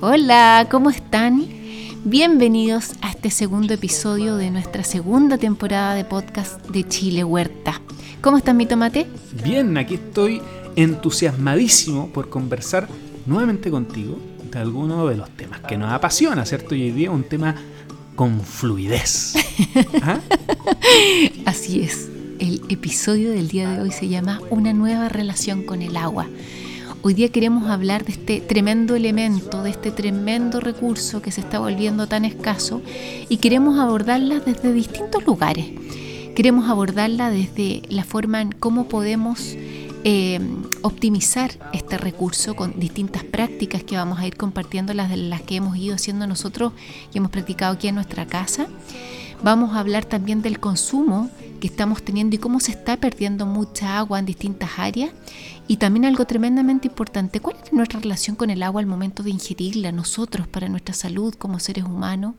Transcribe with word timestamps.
Hola, 0.00 0.66
¿cómo 0.70 0.90
están? 0.90 1.46
Bienvenidos 2.04 2.92
a 3.02 3.10
este 3.10 3.30
segundo 3.30 3.74
episodio 3.74 4.36
de 4.36 4.50
nuestra 4.50 4.82
segunda 4.82 5.38
temporada 5.38 5.94
de 5.94 6.04
podcast 6.04 6.64
de 6.68 6.86
Chile 6.88 7.22
Huerta. 7.22 7.80
¿Cómo 8.20 8.36
estás, 8.38 8.54
mi 8.54 8.66
tomate? 8.66 9.06
Bien, 9.44 9.76
aquí 9.76 9.94
estoy 9.94 10.42
entusiasmadísimo 10.74 12.08
por 12.08 12.28
conversar 12.30 12.88
nuevamente 13.26 13.70
contigo 13.70 14.18
de 14.50 14.58
alguno 14.58 15.06
de 15.06 15.16
los 15.16 15.30
temas 15.30 15.60
que 15.60 15.76
nos 15.76 15.92
apasiona, 15.92 16.44
¿cierto? 16.46 16.74
Y 16.74 16.82
hoy 16.82 16.90
día 16.90 17.10
un 17.10 17.24
tema 17.24 17.54
con 18.16 18.40
fluidez. 18.40 19.34
¿Ah? 20.02 20.20
Así 21.44 21.80
es. 21.80 22.08
El 22.40 22.62
episodio 22.68 23.30
del 23.30 23.48
día 23.48 23.70
de 23.70 23.82
hoy 23.82 23.90
se 23.90 24.08
llama 24.08 24.40
Una 24.50 24.72
nueva 24.72 25.08
relación 25.08 25.62
con 25.62 25.82
el 25.82 25.96
agua. 25.96 26.26
Hoy 27.00 27.14
día 27.14 27.28
queremos 27.28 27.70
hablar 27.70 28.04
de 28.04 28.12
este 28.12 28.40
tremendo 28.40 28.96
elemento, 28.96 29.62
de 29.62 29.70
este 29.70 29.92
tremendo 29.92 30.58
recurso 30.58 31.22
que 31.22 31.30
se 31.30 31.40
está 31.40 31.60
volviendo 31.60 32.08
tan 32.08 32.24
escaso 32.24 32.82
y 33.28 33.36
queremos 33.36 33.78
abordarla 33.78 34.40
desde 34.40 34.72
distintos 34.72 35.24
lugares. 35.24 35.66
Queremos 36.34 36.68
abordarla 36.68 37.30
desde 37.30 37.82
la 37.88 38.02
forma 38.02 38.40
en 38.40 38.50
cómo 38.50 38.88
podemos 38.88 39.54
eh, 40.02 40.40
optimizar 40.82 41.52
este 41.72 41.98
recurso 41.98 42.56
con 42.56 42.80
distintas 42.80 43.22
prácticas 43.22 43.84
que 43.84 43.96
vamos 43.96 44.18
a 44.18 44.26
ir 44.26 44.36
compartiendo, 44.36 44.92
las 44.92 45.08
de 45.08 45.18
las 45.18 45.42
que 45.42 45.54
hemos 45.54 45.76
ido 45.76 45.94
haciendo 45.94 46.26
nosotros 46.26 46.72
y 47.14 47.18
hemos 47.18 47.30
practicado 47.30 47.74
aquí 47.74 47.86
en 47.86 47.94
nuestra 47.94 48.26
casa. 48.26 48.66
Vamos 49.44 49.76
a 49.76 49.78
hablar 49.78 50.04
también 50.04 50.42
del 50.42 50.58
consumo 50.58 51.30
que 51.58 51.66
estamos 51.66 52.02
teniendo 52.02 52.36
y 52.36 52.38
cómo 52.38 52.60
se 52.60 52.72
está 52.72 52.96
perdiendo 52.96 53.46
mucha 53.46 53.98
agua 53.98 54.18
en 54.18 54.26
distintas 54.26 54.78
áreas. 54.78 55.10
Y 55.66 55.76
también 55.76 56.04
algo 56.04 56.24
tremendamente 56.24 56.88
importante, 56.88 57.40
¿cuál 57.40 57.56
es 57.62 57.72
nuestra 57.72 58.00
relación 58.00 58.36
con 58.36 58.50
el 58.50 58.62
agua 58.62 58.80
al 58.80 58.86
momento 58.86 59.22
de 59.22 59.30
ingerirla 59.30 59.92
nosotros 59.92 60.48
para 60.48 60.68
nuestra 60.68 60.94
salud 60.94 61.34
como 61.34 61.58
seres 61.58 61.84
humanos? 61.84 62.34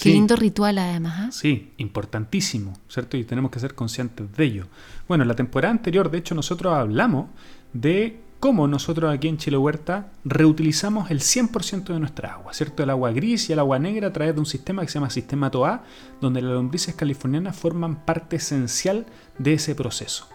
Qué 0.00 0.10
lindo 0.10 0.34
ritual 0.34 0.78
además. 0.78 1.14
¿ah? 1.18 1.32
Sí, 1.32 1.72
importantísimo, 1.76 2.72
¿cierto? 2.88 3.16
Y 3.16 3.24
tenemos 3.24 3.50
que 3.50 3.60
ser 3.60 3.74
conscientes 3.74 4.34
de 4.36 4.44
ello. 4.44 4.66
Bueno, 5.06 5.22
en 5.22 5.28
la 5.28 5.36
temporada 5.36 5.72
anterior, 5.72 6.10
de 6.10 6.18
hecho, 6.18 6.34
nosotros 6.34 6.74
hablamos 6.74 7.26
de 7.72 8.23
cómo 8.44 8.68
nosotros 8.68 9.10
aquí 9.10 9.28
en 9.28 9.38
Chile 9.38 9.56
Huerta 9.56 10.12
reutilizamos 10.22 11.10
el 11.10 11.20
100% 11.20 11.94
de 11.94 11.98
nuestra 11.98 12.34
agua, 12.34 12.52
¿cierto? 12.52 12.82
El 12.82 12.90
agua 12.90 13.10
gris 13.10 13.48
y 13.48 13.54
el 13.54 13.58
agua 13.58 13.78
negra 13.78 14.08
a 14.08 14.12
través 14.12 14.34
de 14.34 14.40
un 14.40 14.44
sistema 14.44 14.82
que 14.82 14.88
se 14.88 14.98
llama 14.98 15.08
Sistema 15.08 15.50
TOA, 15.50 15.82
donde 16.20 16.42
las 16.42 16.52
lombrices 16.52 16.94
californianas 16.94 17.56
forman 17.56 18.04
parte 18.04 18.36
esencial 18.36 19.06
de 19.38 19.54
ese 19.54 19.74
proceso. 19.74 20.28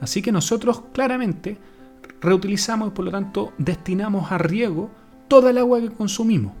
Así 0.00 0.20
que 0.20 0.32
nosotros 0.32 0.82
claramente 0.92 1.56
reutilizamos 2.20 2.88
y 2.88 2.90
por 2.90 3.04
lo 3.04 3.12
tanto 3.12 3.52
destinamos 3.56 4.32
a 4.32 4.38
riego 4.38 4.90
toda 5.28 5.50
el 5.50 5.58
agua 5.58 5.80
que 5.80 5.90
consumimos. 5.90 6.54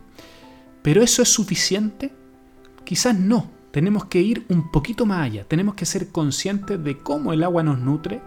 ¿Pero 0.82 1.02
eso 1.02 1.22
es 1.22 1.28
suficiente? 1.28 2.12
Quizás 2.84 3.18
no. 3.18 3.50
Tenemos 3.72 4.04
que 4.04 4.20
ir 4.20 4.46
un 4.48 4.70
poquito 4.70 5.06
más 5.06 5.26
allá. 5.26 5.42
Tenemos 5.42 5.74
que 5.74 5.86
ser 5.86 6.10
conscientes 6.10 6.84
de 6.84 6.98
cómo 6.98 7.32
el 7.32 7.42
agua 7.42 7.64
nos 7.64 7.80
nutre 7.80 8.22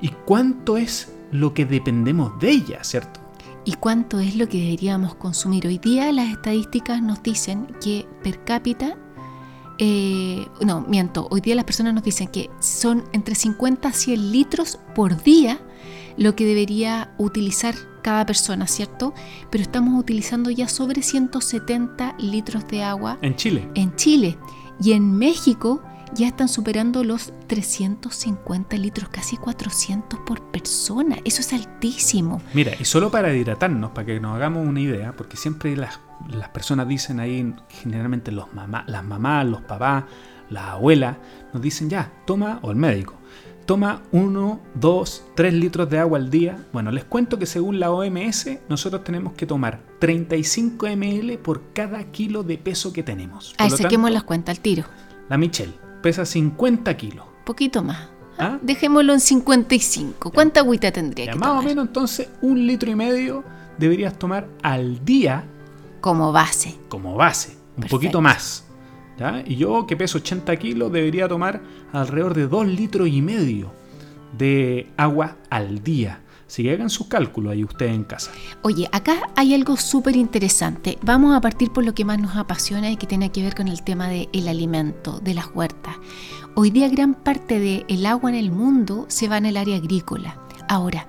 y 0.00 0.08
cuánto 0.24 0.76
es 0.76 1.12
lo 1.30 1.54
que 1.54 1.64
dependemos 1.64 2.38
de 2.38 2.50
ella, 2.50 2.84
¿cierto? 2.84 3.20
¿Y 3.64 3.72
cuánto 3.74 4.20
es 4.20 4.36
lo 4.36 4.48
que 4.48 4.60
deberíamos 4.60 5.16
consumir? 5.16 5.66
Hoy 5.66 5.78
día 5.78 6.12
las 6.12 6.30
estadísticas 6.30 7.02
nos 7.02 7.22
dicen 7.22 7.66
que 7.82 8.06
per 8.22 8.44
cápita, 8.44 8.96
eh, 9.78 10.46
no, 10.64 10.82
miento, 10.82 11.26
hoy 11.30 11.40
día 11.40 11.56
las 11.56 11.64
personas 11.64 11.92
nos 11.92 12.04
dicen 12.04 12.28
que 12.28 12.48
son 12.60 13.04
entre 13.12 13.34
50 13.34 13.88
a 13.88 13.92
100 13.92 14.32
litros 14.32 14.78
por 14.94 15.20
día 15.22 15.60
lo 16.16 16.34
que 16.36 16.46
debería 16.46 17.12
utilizar 17.18 17.74
cada 18.02 18.24
persona, 18.24 18.68
¿cierto? 18.68 19.12
Pero 19.50 19.62
estamos 19.62 19.98
utilizando 19.98 20.50
ya 20.50 20.68
sobre 20.68 21.02
170 21.02 22.14
litros 22.20 22.68
de 22.68 22.84
agua. 22.84 23.18
En 23.20 23.34
Chile. 23.34 23.68
En 23.74 23.94
Chile. 23.96 24.38
Y 24.80 24.92
en 24.92 25.18
México 25.18 25.82
ya 26.16 26.26
están 26.26 26.48
superando 26.48 27.04
los 27.04 27.32
350 27.46 28.76
litros, 28.76 29.08
casi 29.08 29.36
400 29.36 30.20
por 30.20 30.42
persona. 30.50 31.18
Eso 31.24 31.40
es 31.40 31.52
altísimo. 31.52 32.40
Mira, 32.54 32.72
y 32.78 32.84
solo 32.84 33.10
para 33.10 33.34
hidratarnos, 33.34 33.90
para 33.90 34.06
que 34.06 34.20
nos 34.20 34.34
hagamos 34.34 34.66
una 34.66 34.80
idea, 34.80 35.12
porque 35.12 35.36
siempre 35.36 35.76
las, 35.76 36.00
las 36.28 36.48
personas 36.48 36.88
dicen 36.88 37.20
ahí, 37.20 37.54
generalmente 37.68 38.32
los 38.32 38.52
mamá, 38.54 38.84
las 38.88 39.04
mamás, 39.04 39.46
los 39.46 39.60
papás, 39.62 40.04
las 40.50 40.64
abuelas, 40.64 41.16
nos 41.52 41.62
dicen 41.62 41.90
ya, 41.90 42.12
toma, 42.24 42.60
o 42.62 42.70
el 42.70 42.76
médico, 42.76 43.14
toma 43.66 44.02
1, 44.12 44.60
2, 44.74 45.24
3 45.34 45.54
litros 45.54 45.90
de 45.90 45.98
agua 45.98 46.18
al 46.18 46.30
día. 46.30 46.64
Bueno, 46.72 46.90
les 46.90 47.04
cuento 47.04 47.38
que 47.38 47.46
según 47.46 47.78
la 47.78 47.90
OMS, 47.90 48.48
nosotros 48.68 49.04
tenemos 49.04 49.34
que 49.34 49.46
tomar 49.46 49.80
35 49.98 50.86
ml 50.96 51.38
por 51.38 51.72
cada 51.72 52.04
kilo 52.04 52.42
de 52.42 52.58
peso 52.58 52.92
que 52.92 53.02
tenemos. 53.02 53.54
Ahí 53.58 53.70
saquemos 53.70 54.10
las 54.10 54.22
cuentas 54.22 54.56
al 54.56 54.62
tiro. 54.62 54.84
La 55.28 55.36
Michelle 55.36 55.85
pesa 56.02 56.24
50 56.24 56.96
kilos. 56.96 57.26
Poquito 57.44 57.82
más. 57.82 58.08
¿Ah? 58.38 58.58
Dejémoslo 58.60 59.14
en 59.14 59.20
55. 59.20 60.30
¿Cuánta 60.30 60.60
agüita 60.60 60.92
tendría 60.92 61.26
que 61.26 61.38
más 61.38 61.48
tomar? 61.48 61.54
Más 61.56 61.64
o 61.64 61.68
menos 61.68 61.86
entonces 61.86 62.28
un 62.42 62.66
litro 62.66 62.90
y 62.90 62.94
medio 62.94 63.42
deberías 63.78 64.18
tomar 64.18 64.48
al 64.62 65.04
día. 65.04 65.44
Como 66.00 66.32
base. 66.32 66.76
Como 66.88 67.16
base. 67.16 67.56
Un 67.76 67.84
poquito 67.84 68.20
más. 68.20 68.64
Y 69.46 69.56
yo, 69.56 69.86
que 69.86 69.96
peso 69.96 70.18
80 70.18 70.54
kilos, 70.56 70.92
debería 70.92 71.26
tomar 71.26 71.62
alrededor 71.92 72.34
de 72.34 72.46
2 72.46 72.66
litros 72.66 73.08
y 73.08 73.22
medio 73.22 73.72
de 74.36 74.92
agua 74.98 75.36
al 75.48 75.82
día. 75.82 76.20
Así 76.46 76.62
que 76.62 76.72
hagan 76.72 76.90
sus 76.90 77.08
cálculos 77.08 77.52
ahí 77.52 77.64
ustedes 77.64 77.94
en 77.94 78.04
casa. 78.04 78.30
Oye, 78.62 78.88
acá 78.92 79.30
hay 79.34 79.54
algo 79.54 79.76
súper 79.76 80.16
interesante. 80.16 80.98
Vamos 81.02 81.34
a 81.34 81.40
partir 81.40 81.72
por 81.72 81.84
lo 81.84 81.94
que 81.94 82.04
más 82.04 82.20
nos 82.20 82.36
apasiona 82.36 82.90
y 82.90 82.96
que 82.96 83.06
tiene 83.06 83.32
que 83.32 83.42
ver 83.42 83.54
con 83.54 83.68
el 83.68 83.82
tema 83.82 84.08
del 84.08 84.48
alimento, 84.48 85.18
de 85.18 85.34
las 85.34 85.48
huertas. 85.54 85.96
Hoy 86.54 86.70
día 86.70 86.88
gran 86.88 87.14
parte 87.14 87.58
del 87.58 88.06
agua 88.06 88.30
en 88.30 88.36
el 88.36 88.50
mundo 88.50 89.06
se 89.08 89.28
va 89.28 89.38
en 89.38 89.46
el 89.46 89.56
área 89.56 89.76
agrícola. 89.76 90.38
Ahora, 90.68 91.06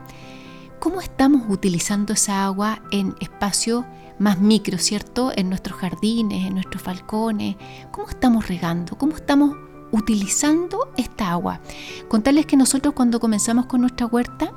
¿cómo 0.79 1.01
estamos 1.01 1.43
utilizando 1.49 2.13
esa 2.13 2.45
agua 2.45 2.81
en 2.91 3.15
espacios 3.19 3.85
más 4.19 4.39
micro, 4.39 4.77
¿cierto? 4.77 5.31
En 5.35 5.49
nuestros 5.49 5.77
jardines, 5.79 6.45
en 6.45 6.55
nuestros 6.55 6.83
balcones. 6.83 7.55
¿Cómo 7.91 8.09
estamos 8.09 8.47
regando? 8.47 8.97
¿Cómo 8.97 9.15
estamos 9.15 9.55
utilizando 9.91 10.91
esta 10.97 11.31
agua? 11.31 11.61
Contarles 12.07 12.45
que 12.45 12.57
nosotros 12.57 12.93
cuando 12.93 13.19
comenzamos 13.19 13.67
con 13.67 13.81
nuestra 13.81 14.07
huerta, 14.07 14.51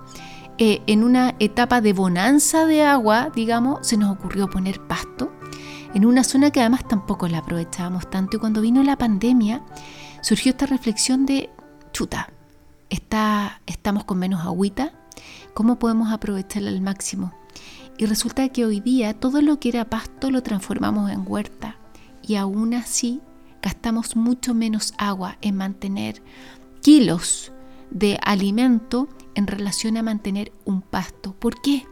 en 0.60 1.03
una 1.03 1.37
etapa 1.38 1.81
de 1.81 1.94
bonanza 1.94 2.66
de 2.66 2.84
agua, 2.84 3.31
digamos, 3.34 3.87
se 3.87 3.97
nos 3.97 4.12
ocurrió 4.12 4.50
poner 4.50 4.78
pasto 4.87 5.32
en 5.94 6.04
una 6.04 6.22
zona 6.22 6.50
que 6.50 6.60
además 6.60 6.87
tampoco 6.87 7.28
la 7.28 7.38
aprovechábamos 7.38 8.10
tanto. 8.10 8.37
Y 8.37 8.41
cuando 8.41 8.60
vino 8.60 8.82
la 8.82 8.98
pandemia, 8.98 9.62
surgió 10.21 10.50
esta 10.50 10.66
reflexión 10.66 11.25
de, 11.25 11.48
chuta, 11.93 12.28
está, 12.91 13.62
estamos 13.66 14.04
con 14.04 14.19
menos 14.19 14.44
agüita, 14.44 14.93
¿cómo 15.54 15.78
podemos 15.78 16.12
aprovecharla 16.12 16.69
al 16.69 16.82
máximo? 16.82 17.32
Y 17.97 18.04
resulta 18.04 18.47
que 18.50 18.66
hoy 18.66 18.81
día 18.81 19.15
todo 19.15 19.41
lo 19.41 19.59
que 19.60 19.71
era 19.71 19.87
pasto 19.87 20.31
lo 20.31 20.42
transformamos 20.42 21.10
en 21.10 21.25
huerta 21.27 21.77
y 22.22 22.37
aún 22.37 22.75
así 22.75 23.22
gastamos 23.62 24.15
mucho 24.15 24.53
menos 24.53 24.92
agua 24.98 25.38
en 25.41 25.56
mantener 25.56 26.22
kilos 26.82 27.50
de 27.91 28.19
alimento 28.22 29.09
en 29.41 29.47
relación 29.47 29.97
a 29.97 30.03
mantener 30.03 30.53
un 30.65 30.83
pasto. 30.83 31.34
¿Por 31.34 31.61
qué? 31.61 31.87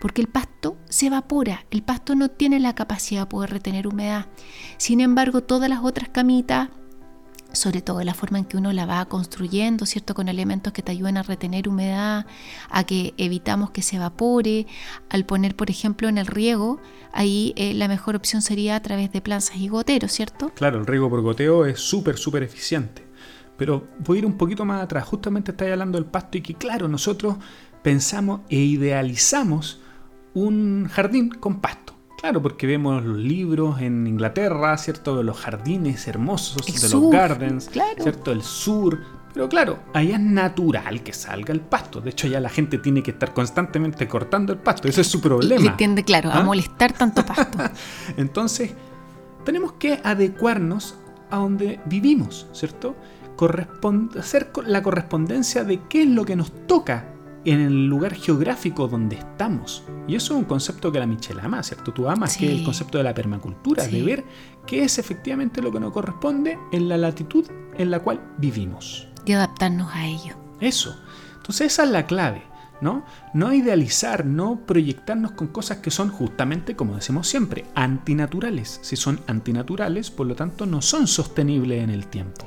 Porque 0.00 0.22
el 0.22 0.28
pasto 0.28 0.76
se 0.88 1.06
evapora, 1.06 1.66
el 1.70 1.82
pasto 1.82 2.14
no 2.14 2.30
tiene 2.30 2.58
la 2.58 2.74
capacidad 2.74 3.22
de 3.22 3.26
poder 3.26 3.50
retener 3.50 3.86
humedad. 3.86 4.26
Sin 4.78 5.00
embargo, 5.00 5.42
todas 5.42 5.68
las 5.68 5.84
otras 5.84 6.08
camitas, 6.08 6.70
sobre 7.52 7.82
todo 7.82 8.02
la 8.02 8.14
forma 8.14 8.38
en 8.38 8.46
que 8.46 8.56
uno 8.56 8.72
la 8.72 8.86
va 8.86 9.04
construyendo, 9.04 9.86
¿cierto? 9.86 10.14
Con 10.14 10.28
elementos 10.28 10.72
que 10.72 10.82
te 10.82 10.92
ayuden 10.92 11.18
a 11.18 11.22
retener 11.22 11.68
humedad, 11.68 12.26
a 12.70 12.84
que 12.84 13.14
evitamos 13.18 13.70
que 13.70 13.82
se 13.82 13.96
evapore. 13.96 14.66
Al 15.10 15.24
poner, 15.26 15.54
por 15.54 15.70
ejemplo, 15.70 16.08
en 16.08 16.18
el 16.18 16.26
riego, 16.26 16.80
ahí 17.12 17.52
eh, 17.56 17.74
la 17.74 17.86
mejor 17.86 18.16
opción 18.16 18.40
sería 18.40 18.76
a 18.76 18.82
través 18.82 19.12
de 19.12 19.20
planzas 19.20 19.58
y 19.58 19.68
goteros, 19.68 20.10
¿cierto? 20.10 20.50
Claro, 20.54 20.78
el 20.78 20.86
riego 20.86 21.10
por 21.10 21.20
goteo 21.20 21.66
es 21.66 21.80
súper, 21.80 22.16
súper 22.16 22.42
eficiente. 22.42 23.04
Pero 23.56 23.88
voy 24.00 24.18
a 24.18 24.20
ir 24.20 24.26
un 24.26 24.36
poquito 24.36 24.64
más 24.64 24.82
atrás. 24.82 25.04
Justamente 25.04 25.52
estáis 25.52 25.72
hablando 25.72 25.98
del 25.98 26.06
pasto 26.06 26.38
y 26.38 26.40
que, 26.40 26.54
claro, 26.54 26.88
nosotros 26.88 27.36
pensamos 27.82 28.40
e 28.48 28.56
idealizamos 28.56 29.80
un 30.34 30.88
jardín 30.90 31.30
con 31.30 31.60
pasto. 31.60 31.94
Claro, 32.20 32.40
porque 32.40 32.66
vemos 32.66 33.04
los 33.04 33.18
libros 33.18 33.80
en 33.80 34.06
Inglaterra, 34.06 34.76
¿cierto? 34.78 35.16
De 35.16 35.22
los 35.22 35.38
jardines 35.38 36.08
hermosos, 36.08 36.64
de 36.66 36.88
los 36.88 37.10
gardens, 37.10 37.70
¿cierto? 37.98 38.32
El 38.32 38.42
sur. 38.42 38.98
Pero 39.34 39.48
claro, 39.48 39.80
allá 39.92 40.14
es 40.14 40.20
natural 40.20 41.02
que 41.02 41.12
salga 41.12 41.52
el 41.52 41.60
pasto. 41.60 42.00
De 42.00 42.10
hecho, 42.10 42.26
ya 42.26 42.40
la 42.40 42.48
gente 42.48 42.78
tiene 42.78 43.02
que 43.02 43.10
estar 43.10 43.34
constantemente 43.34 44.08
cortando 44.08 44.52
el 44.52 44.58
pasto. 44.58 44.88
Ese 44.88 45.02
es 45.02 45.06
su 45.06 45.20
problema. 45.20 45.62
Le 45.62 45.70
tiende, 45.72 46.04
claro, 46.04 46.30
a 46.30 46.38
¿Ah? 46.38 46.42
molestar 46.42 46.92
tanto 46.92 47.26
pasto. 47.26 47.58
Entonces, 48.16 48.72
tenemos 49.44 49.72
que 49.72 50.00
adecuarnos 50.02 50.94
a 51.30 51.36
donde 51.36 51.80
vivimos, 51.84 52.46
¿cierto? 52.52 52.96
Hacer 54.18 54.50
la 54.66 54.82
correspondencia 54.82 55.64
de 55.64 55.80
qué 55.88 56.02
es 56.02 56.08
lo 56.08 56.24
que 56.24 56.36
nos 56.36 56.66
toca 56.66 57.14
en 57.44 57.60
el 57.60 57.86
lugar 57.86 58.14
geográfico 58.14 58.88
donde 58.88 59.16
estamos. 59.16 59.84
Y 60.08 60.14
eso 60.14 60.34
es 60.34 60.40
un 60.40 60.44
concepto 60.46 60.90
que 60.90 60.98
la 60.98 61.06
Michelle 61.06 61.40
ama, 61.42 61.62
¿cierto? 61.62 61.92
Tú 61.92 62.08
amas, 62.08 62.36
que 62.36 62.46
es 62.46 62.58
el 62.58 62.64
concepto 62.64 62.98
de 62.98 63.04
la 63.04 63.14
permacultura, 63.14 63.86
de 63.86 64.02
ver 64.02 64.24
qué 64.66 64.84
es 64.84 64.98
efectivamente 64.98 65.60
lo 65.60 65.70
que 65.70 65.80
nos 65.80 65.92
corresponde 65.92 66.58
en 66.72 66.88
la 66.88 66.96
latitud 66.96 67.46
en 67.76 67.90
la 67.90 68.00
cual 68.00 68.20
vivimos. 68.38 69.08
Y 69.24 69.32
adaptarnos 69.32 69.92
a 69.92 70.06
ello. 70.06 70.36
Eso. 70.60 70.96
Entonces 71.36 71.72
esa 71.72 71.84
es 71.84 71.90
la 71.90 72.06
clave. 72.06 72.42
¿no? 72.80 73.04
No 73.32 73.54
idealizar, 73.54 74.26
no 74.26 74.60
proyectarnos 74.66 75.32
con 75.32 75.48
cosas 75.48 75.78
que 75.78 75.90
son 75.90 76.10
justamente, 76.10 76.76
como 76.76 76.96
decimos 76.96 77.28
siempre, 77.28 77.64
antinaturales. 77.74 78.78
Si 78.82 78.96
son 78.96 79.20
antinaturales, 79.26 80.10
por 80.10 80.26
lo 80.26 80.34
tanto, 80.34 80.66
no 80.66 80.82
son 80.82 81.06
sostenibles 81.06 81.82
en 81.82 81.90
el 81.90 82.08
tiempo. 82.08 82.46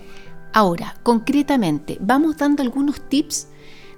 Ahora, 0.54 0.96
concretamente, 1.04 1.98
vamos 2.00 2.38
dando 2.38 2.64
algunos 2.64 3.02
tips 3.10 3.50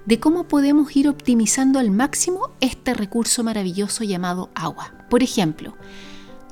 de 0.06 0.20
cómo 0.20 0.48
podemos 0.48 0.96
ir 0.96 1.08
optimizando 1.08 1.78
al 1.78 1.92
máximo 1.92 2.50
este 2.62 2.96
recurso 2.96 3.44
maravilloso 3.44 4.04
llamado 4.04 4.50
agua. 4.56 4.94
Por 5.10 5.22
ejemplo, 5.22 5.76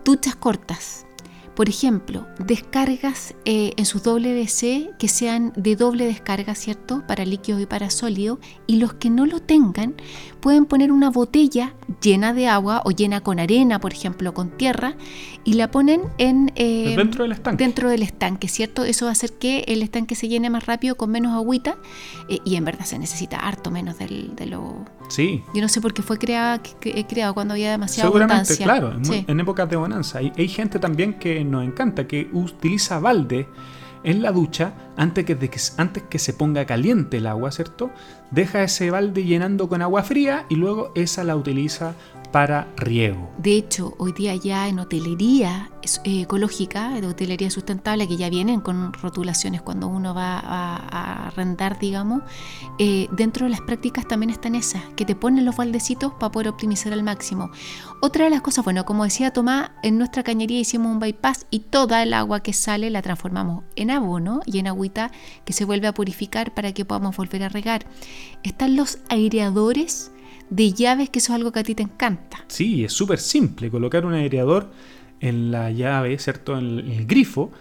duchas 0.05 0.35
cortas, 0.35 1.06
por 1.57 1.69
ejemplo, 1.69 2.27
descargas 2.37 3.33
eh, 3.43 3.71
en 3.77 3.85
sus 3.87 4.03
WC 4.03 4.91
que 4.99 5.07
sean 5.07 5.53
de 5.55 5.75
doble 5.75 6.05
descarga, 6.05 6.53
¿cierto? 6.53 7.01
Para 7.07 7.25
líquido 7.25 7.59
y 7.59 7.65
para 7.65 7.89
sólido. 7.89 8.39
Y 8.67 8.75
los 8.75 8.93
que 8.93 9.09
no 9.09 9.25
lo 9.25 9.39
tengan 9.39 9.95
pueden 10.39 10.67
poner 10.67 10.91
una 10.91 11.09
botella 11.09 11.73
llena 11.99 12.35
de 12.35 12.47
agua 12.47 12.83
o 12.85 12.91
llena 12.91 13.21
con 13.21 13.39
arena, 13.39 13.79
por 13.79 13.91
ejemplo, 13.91 14.35
con 14.35 14.51
tierra, 14.51 14.97
y 15.45 15.53
la 15.53 15.71
ponen 15.71 16.01
en... 16.19 16.51
Eh, 16.57 16.93
dentro 16.95 17.23
del 17.23 17.31
estanque. 17.31 17.63
Dentro 17.63 17.89
del 17.89 18.03
estanque, 18.03 18.47
¿cierto? 18.49 18.83
Eso 18.83 19.05
va 19.05 19.09
a 19.09 19.13
hacer 19.13 19.33
que 19.33 19.65
el 19.67 19.81
estanque 19.81 20.13
se 20.13 20.27
llene 20.27 20.51
más 20.51 20.67
rápido 20.67 20.93
con 20.93 21.09
menos 21.09 21.33
agüita 21.33 21.79
eh, 22.29 22.37
y 22.45 22.57
en 22.57 22.65
verdad 22.65 22.85
se 22.85 22.99
necesita 22.99 23.37
harto 23.37 23.71
menos 23.71 23.97
del, 23.97 24.35
de 24.35 24.45
lo... 24.45 24.85
Sí. 25.07 25.43
Yo 25.53 25.61
no 25.61 25.69
sé 25.69 25.81
por 25.81 25.93
qué 25.93 26.01
fue 26.01 26.17
creado, 26.17 26.61
creado 26.79 27.33
cuando 27.33 27.53
había 27.53 27.71
demasiada 27.71 28.09
Seguramente, 28.09 28.57
claro, 28.57 28.93
en, 28.93 29.25
en 29.27 29.39
épocas 29.39 29.69
de 29.69 29.75
bonanza. 29.75 30.19
Hay, 30.19 30.31
hay 30.37 30.47
gente 30.47 30.79
también 30.79 31.13
que 31.13 31.43
nos 31.43 31.63
encanta, 31.63 32.07
que 32.07 32.29
utiliza 32.33 32.99
balde 32.99 33.47
en 34.03 34.21
la 34.21 34.31
ducha 34.31 34.73
antes 34.97 35.25
que, 35.25 35.37
que, 35.37 35.59
antes 35.77 36.03
que 36.03 36.19
se 36.19 36.33
ponga 36.33 36.65
caliente 36.65 37.17
el 37.17 37.27
agua, 37.27 37.51
¿cierto? 37.51 37.91
Deja 38.31 38.63
ese 38.63 38.91
balde 38.91 39.23
llenando 39.23 39.69
con 39.69 39.81
agua 39.81 40.03
fría 40.03 40.45
y 40.49 40.55
luego 40.55 40.91
esa 40.95 41.23
la 41.23 41.35
utiliza 41.35 41.95
para 42.31 42.67
riego. 42.75 43.29
De 43.37 43.55
hecho, 43.55 43.95
hoy 43.97 44.11
día 44.11 44.35
ya 44.35 44.67
en 44.67 44.79
hotelería 44.79 45.71
eh, 46.03 46.21
ecológica, 46.21 46.89
de 46.99 47.07
hotelería 47.07 47.49
sustentable, 47.49 48.07
que 48.07 48.17
ya 48.17 48.29
vienen 48.29 48.61
con 48.61 48.93
rotulaciones 48.93 49.61
cuando 49.61 49.87
uno 49.87 50.13
va 50.13 50.39
a, 50.39 51.27
arrendar, 51.27 51.79
digamos, 51.79 52.23
eh, 52.79 53.07
dentro 53.11 53.45
de 53.45 53.51
las 53.51 53.61
prácticas 53.61 54.07
también 54.07 54.29
están 54.29 54.55
esas, 54.55 54.83
que 54.95 55.05
te 55.05 55.15
ponen 55.15 55.45
los 55.45 55.55
baldecitos 55.55 56.13
para 56.13 56.31
poder 56.31 56.49
optimizar 56.49 56.91
al 56.93 57.03
máximo. 57.03 57.49
Otra 58.01 58.25
de 58.25 58.31
las 58.31 58.41
cosas, 58.41 58.65
bueno, 58.65 58.85
como 58.85 59.03
decía 59.03 59.31
Tomás, 59.31 59.71
en 59.83 59.97
nuestra 59.97 60.23
cañería 60.23 60.59
hicimos 60.59 60.91
un 60.91 60.99
bypass 60.99 61.47
y 61.49 61.61
toda 61.61 62.03
el 62.03 62.13
agua 62.13 62.41
que 62.41 62.53
sale 62.53 62.89
la 62.89 63.01
transformamos 63.01 63.63
en 63.75 63.91
abono 63.91 64.41
y 64.45 64.59
en 64.59 64.67
agüita 64.87 65.11
que 65.45 65.53
se 65.53 65.65
vuelve 65.65 65.87
a 65.87 65.93
purificar 65.93 66.53
para 66.53 66.73
que 66.73 66.85
podamos 66.85 67.15
volver 67.15 67.43
a 67.43 67.49
regar. 67.49 67.85
Están 68.43 68.75
los 68.75 68.99
aireadores 69.09 70.11
de 70.49 70.71
llaves, 70.73 71.09
que 71.09 71.19
eso 71.19 71.33
es 71.33 71.35
algo 71.35 71.51
que 71.51 71.59
a 71.59 71.63
ti 71.63 71.75
te 71.75 71.83
encanta. 71.83 72.45
Sí, 72.47 72.83
es 72.83 72.93
súper 72.93 73.19
simple, 73.19 73.69
colocar 73.69 74.05
un 74.05 74.13
aireador 74.13 74.71
en 75.19 75.51
la 75.51 75.71
llave, 75.71 76.17
¿cierto? 76.19 76.57
En 76.57 76.79
el, 76.79 77.05
grifo, 77.05 77.51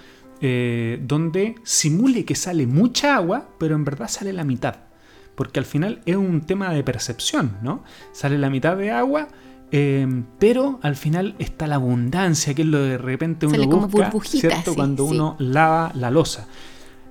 eh, 0.41 1.01
donde 1.03 1.57
simule 1.65 2.25
que 2.25 2.35
sale 2.35 2.67
mucha 2.67 3.17
agua, 3.17 3.49
pero 3.59 3.75
en 3.75 3.85
verdad 3.85 4.09
sale 4.09 4.33
la 4.33 4.45
mitad. 4.45 4.77
Porque 5.35 5.59
al 5.59 5.67
final 5.67 6.01
es 6.07 6.17
un 6.17 6.43
tema 6.43 6.73
de 6.73 6.83
percepción, 6.83 7.59
¿no? 7.63 7.83
Sale 8.13 8.39
la 8.39 8.49
mitad 8.49 8.77
de 8.77 8.91
agua, 8.91 9.29
eh, 9.71 10.07
pero 10.39 10.79
al 10.83 10.97
final 10.97 11.35
está 11.39 11.67
la 11.67 11.75
abundancia, 11.75 12.55
que 12.55 12.63
es 12.63 12.69
lo 12.69 12.79
de 12.79 12.99
repente 12.99 13.47
uno 13.47 13.89
busca, 13.89 14.11
¿cierto? 14.25 14.75
Cuando 14.75 15.05
uno 15.05 15.37
lava 15.39 15.93
la 15.95 16.11
losa 16.11 16.47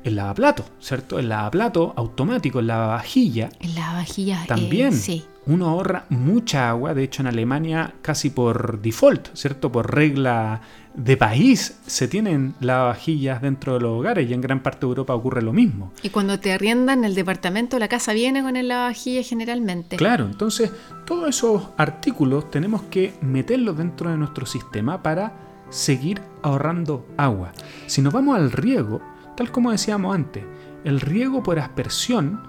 el 0.05 0.15
lavaplato, 0.15 0.63
¿cierto? 0.79 1.17
El 1.17 1.29
lavaplato 1.29 1.93
automático, 1.95 2.59
el 2.59 2.67
lavavajilla. 2.67 3.49
El 3.59 3.73
lavavajilla 3.73 4.43
eh, 4.43 4.47
también. 4.47 4.93
sí. 4.93 5.25
Uno 5.47 5.67
ahorra 5.67 6.05
mucha 6.09 6.69
agua, 6.69 6.95
de 6.95 7.03
hecho 7.03 7.21
en 7.21 7.27
Alemania 7.27 7.93
casi 8.01 8.31
por 8.31 8.81
default, 8.81 9.27
¿cierto? 9.35 9.71
Por 9.71 9.93
regla 9.93 10.61
de 10.95 11.17
país 11.17 11.79
se 11.85 12.07
tienen 12.07 12.55
lavavajillas 12.61 13.43
dentro 13.43 13.75
de 13.75 13.81
los 13.81 13.99
hogares 13.99 14.27
y 14.27 14.33
en 14.33 14.41
gran 14.41 14.63
parte 14.63 14.81
de 14.81 14.87
Europa 14.87 15.13
ocurre 15.13 15.43
lo 15.43 15.53
mismo. 15.53 15.91
Y 16.01 16.09
cuando 16.09 16.39
te 16.39 16.51
arriendan 16.51 17.03
el 17.03 17.13
departamento, 17.13 17.77
la 17.77 17.87
casa 17.87 18.13
viene 18.13 18.41
con 18.41 18.55
el 18.55 18.69
lavavajilla 18.69 19.21
generalmente. 19.21 19.97
Claro, 19.97 20.25
entonces 20.25 20.71
todos 21.05 21.29
esos 21.29 21.69
artículos 21.77 22.49
tenemos 22.49 22.81
que 22.83 23.13
meterlos 23.21 23.77
dentro 23.77 24.09
de 24.09 24.17
nuestro 24.17 24.47
sistema 24.47 25.03
para 25.03 25.33
seguir 25.69 26.21
ahorrando 26.41 27.05
agua. 27.17 27.51
Si 27.85 28.01
nos 28.01 28.13
vamos 28.13 28.35
al 28.35 28.51
riego, 28.51 29.01
Tal 29.35 29.51
como 29.51 29.71
decíamos 29.71 30.15
antes, 30.15 30.43
el 30.83 31.01
riego 31.01 31.43
por 31.43 31.59
aspersión 31.59 32.41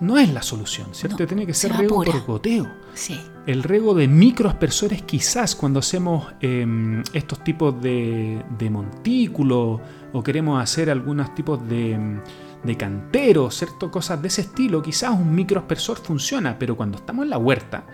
no 0.00 0.18
es 0.18 0.32
la 0.32 0.42
solución, 0.42 0.88
¿cierto? 0.92 1.26
Tiene 1.26 1.46
que 1.46 1.54
ser 1.54 1.76
riego 1.76 2.02
por 2.02 2.24
goteo. 2.24 2.68
Sí. 2.94 3.20
El 3.46 3.62
riego 3.62 3.94
de 3.94 4.08
microaspersores 4.08 5.02
quizás 5.02 5.54
cuando 5.54 5.78
hacemos 5.78 6.26
em, 6.40 7.02
estos 7.12 7.42
tipos 7.44 7.80
de, 7.80 8.44
de 8.58 8.70
montículos 8.70 9.80
o 10.12 10.22
queremos 10.22 10.60
hacer 10.60 10.90
algunos 10.90 11.34
tipos 11.34 11.66
de, 11.68 11.92
em, 11.92 12.20
de 12.62 12.76
canteros, 12.76 13.56
¿cierto? 13.56 13.90
Cosas 13.90 14.20
de 14.20 14.28
ese 14.28 14.42
estilo, 14.42 14.82
quizás 14.82 15.10
un 15.10 15.34
microaspersor 15.34 15.98
funciona, 15.98 16.58
pero 16.58 16.76
cuando 16.76 16.98
estamos 16.98 17.24
en 17.24 17.30
la 17.30 17.38
huerta 17.38 17.84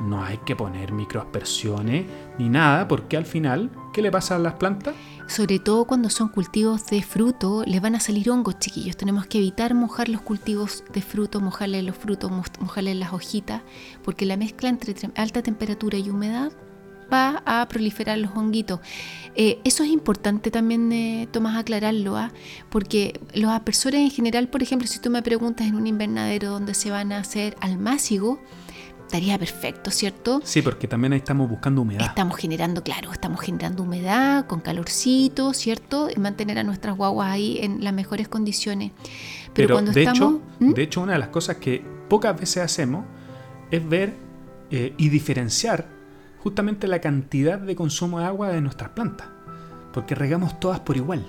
no 0.00 0.24
hay 0.24 0.38
que 0.38 0.56
poner 0.56 0.92
microaspersiones 0.92 2.06
ni 2.38 2.48
nada 2.48 2.88
porque 2.88 3.16
al 3.16 3.26
final, 3.26 3.70
¿qué 3.92 4.02
le 4.02 4.10
pasa 4.10 4.36
a 4.36 4.38
las 4.38 4.54
plantas? 4.54 4.94
sobre 5.32 5.58
todo 5.58 5.86
cuando 5.86 6.10
son 6.10 6.28
cultivos 6.28 6.86
de 6.86 7.02
fruto, 7.02 7.64
les 7.64 7.80
van 7.80 7.94
a 7.94 8.00
salir 8.00 8.30
hongos, 8.30 8.58
chiquillos. 8.58 8.98
Tenemos 8.98 9.26
que 9.26 9.38
evitar 9.38 9.72
mojar 9.72 10.10
los 10.10 10.20
cultivos 10.20 10.84
de 10.92 11.00
fruto, 11.00 11.40
mojarle 11.40 11.82
los 11.82 11.96
frutos, 11.96 12.30
mojarle 12.30 12.94
las 12.94 13.14
hojitas, 13.14 13.62
porque 14.04 14.26
la 14.26 14.36
mezcla 14.36 14.68
entre 14.68 14.94
alta 15.14 15.42
temperatura 15.42 15.96
y 15.96 16.10
humedad 16.10 16.52
va 17.10 17.42
a 17.46 17.66
proliferar 17.68 18.18
los 18.18 18.32
honguitos. 18.36 18.80
Eh, 19.34 19.58
eso 19.64 19.84
es 19.84 19.90
importante 19.90 20.50
también, 20.50 20.92
eh, 20.92 21.28
Tomás, 21.30 21.56
aclararlo, 21.56 22.16
¿ah? 22.16 22.30
porque 22.68 23.18
los 23.34 23.50
aspersores 23.50 24.00
en 24.00 24.10
general, 24.10 24.48
por 24.48 24.62
ejemplo, 24.62 24.86
si 24.86 24.98
tú 24.98 25.10
me 25.10 25.22
preguntas 25.22 25.66
en 25.66 25.74
un 25.74 25.86
invernadero 25.86 26.50
donde 26.50 26.74
se 26.74 26.90
van 26.90 27.12
a 27.12 27.18
hacer 27.18 27.56
almácigo, 27.60 28.40
estaría 29.12 29.38
perfecto, 29.38 29.90
¿cierto? 29.90 30.40
Sí, 30.42 30.62
porque 30.62 30.88
también 30.88 31.12
ahí 31.12 31.18
estamos 31.18 31.46
buscando 31.50 31.82
humedad. 31.82 32.06
Estamos 32.06 32.38
generando, 32.38 32.82
claro, 32.82 33.12
estamos 33.12 33.42
generando 33.42 33.82
humedad 33.82 34.46
con 34.46 34.60
calorcito, 34.60 35.52
¿cierto? 35.52 36.08
Y 36.08 36.18
mantener 36.18 36.58
a 36.58 36.64
nuestras 36.64 36.96
guaguas 36.96 37.30
ahí 37.30 37.58
en 37.60 37.84
las 37.84 37.92
mejores 37.92 38.28
condiciones. 38.28 38.92
Pero, 39.52 39.74
cuando 39.74 39.92
de 39.92 40.00
estamos... 40.00 40.18
Hecho, 40.18 40.40
¿Mm? 40.60 40.72
De 40.72 40.82
hecho, 40.82 41.00
una 41.02 41.12
de 41.12 41.18
las 41.18 41.28
cosas 41.28 41.56
que 41.56 41.84
pocas 42.08 42.40
veces 42.40 42.62
hacemos 42.62 43.04
es 43.70 43.86
ver 43.86 44.14
eh, 44.70 44.94
y 44.96 45.10
diferenciar 45.10 45.86
justamente 46.42 46.88
la 46.88 47.02
cantidad 47.02 47.58
de 47.58 47.76
consumo 47.76 48.18
de 48.18 48.24
agua 48.24 48.48
de 48.48 48.62
nuestras 48.62 48.90
plantas. 48.90 49.26
Porque 49.92 50.14
regamos 50.14 50.58
todas 50.58 50.80
por 50.80 50.96
igual 50.96 51.22